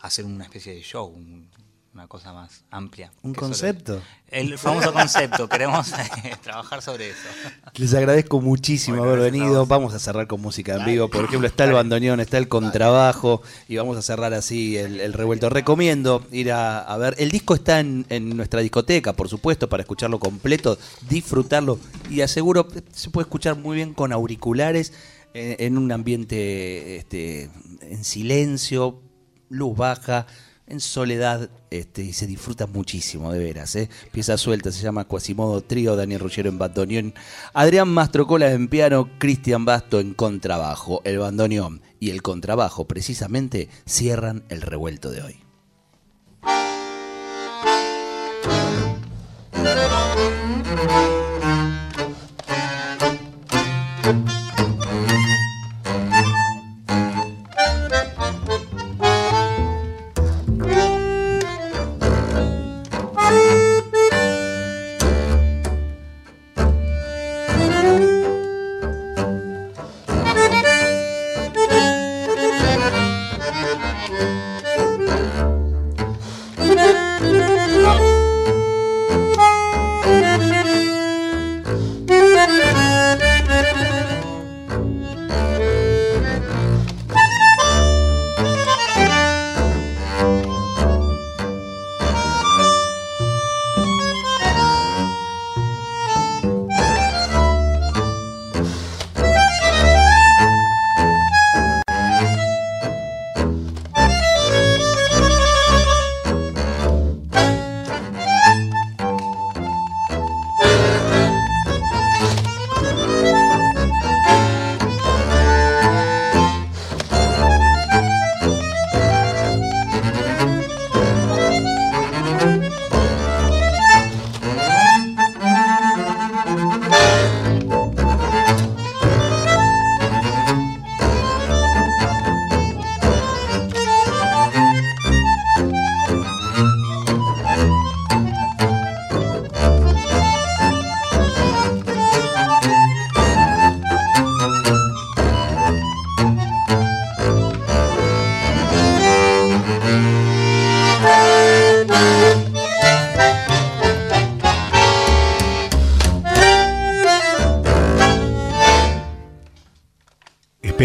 hacer 0.00 0.24
una 0.24 0.44
especie 0.44 0.74
de 0.74 0.82
show, 0.82 1.06
un- 1.06 1.48
una 1.96 2.08
cosa 2.08 2.34
más 2.34 2.62
amplia. 2.70 3.10
Un 3.22 3.32
concepto. 3.32 4.02
El 4.28 4.58
famoso 4.58 4.92
concepto, 4.92 5.48
queremos 5.48 5.92
eh, 5.92 6.34
trabajar 6.42 6.82
sobre 6.82 7.08
eso. 7.08 7.26
Les 7.74 7.94
agradezco 7.94 8.42
muchísimo 8.42 8.98
Bueno, 8.98 9.14
haber 9.14 9.28
a 9.28 9.30
venido. 9.32 9.64
Vamos 9.64 9.94
a 9.94 9.98
cerrar 9.98 10.26
con 10.26 10.42
música 10.42 10.74
en 10.74 10.84
vivo. 10.84 11.08
Por 11.08 11.24
ejemplo, 11.24 11.48
está 11.48 11.64
el 11.64 11.72
bandoneón, 11.72 12.20
está 12.20 12.36
el 12.36 12.48
contrabajo 12.48 13.40
y 13.66 13.78
vamos 13.78 13.96
a 13.96 14.02
cerrar 14.02 14.34
así 14.34 14.76
el, 14.76 15.00
el 15.00 15.14
revuelto. 15.14 15.48
Recomiendo 15.48 16.22
ir 16.32 16.52
a, 16.52 16.80
a 16.80 16.98
ver. 16.98 17.14
El 17.16 17.30
disco 17.30 17.54
está 17.54 17.80
en, 17.80 18.04
en 18.10 18.36
nuestra 18.36 18.60
discoteca, 18.60 19.14
por 19.14 19.30
supuesto, 19.30 19.66
para 19.70 19.82
escucharlo 19.82 20.18
completo, 20.18 20.76
disfrutarlo 21.08 21.78
y 22.10 22.20
aseguro 22.20 22.68
se 22.92 23.08
puede 23.08 23.22
escuchar 23.22 23.56
muy 23.56 23.74
bien 23.74 23.94
con 23.94 24.12
auriculares 24.12 24.92
en, 25.32 25.56
en 25.58 25.78
un 25.78 25.90
ambiente 25.90 26.96
este, 26.96 27.48
en 27.80 28.04
silencio, 28.04 29.00
luz 29.48 29.74
baja. 29.78 30.26
En 30.68 30.80
soledad 30.80 31.48
este, 31.70 32.02
y 32.02 32.12
se 32.12 32.26
disfruta 32.26 32.66
muchísimo, 32.66 33.32
de 33.32 33.38
veras. 33.38 33.76
¿eh? 33.76 33.88
Pieza 34.10 34.36
suelta, 34.36 34.72
se 34.72 34.82
llama 34.82 35.06
Quasimodo 35.06 35.60
Trío, 35.60 35.94
Daniel 35.94 36.20
Ruggiero 36.20 36.48
en 36.48 36.58
bandoneón, 36.58 37.14
Adrián 37.54 37.88
Mastrocola 37.88 38.50
en 38.50 38.66
piano, 38.66 39.08
Cristian 39.18 39.64
Basto 39.64 40.00
en 40.00 40.14
contrabajo. 40.14 41.02
El 41.04 41.18
bandoneón 41.18 41.82
y 42.00 42.10
el 42.10 42.22
contrabajo 42.22 42.86
precisamente 42.86 43.68
cierran 43.84 44.42
el 44.48 44.62
revuelto 44.62 45.10
de 45.10 45.22
hoy. 45.22 45.36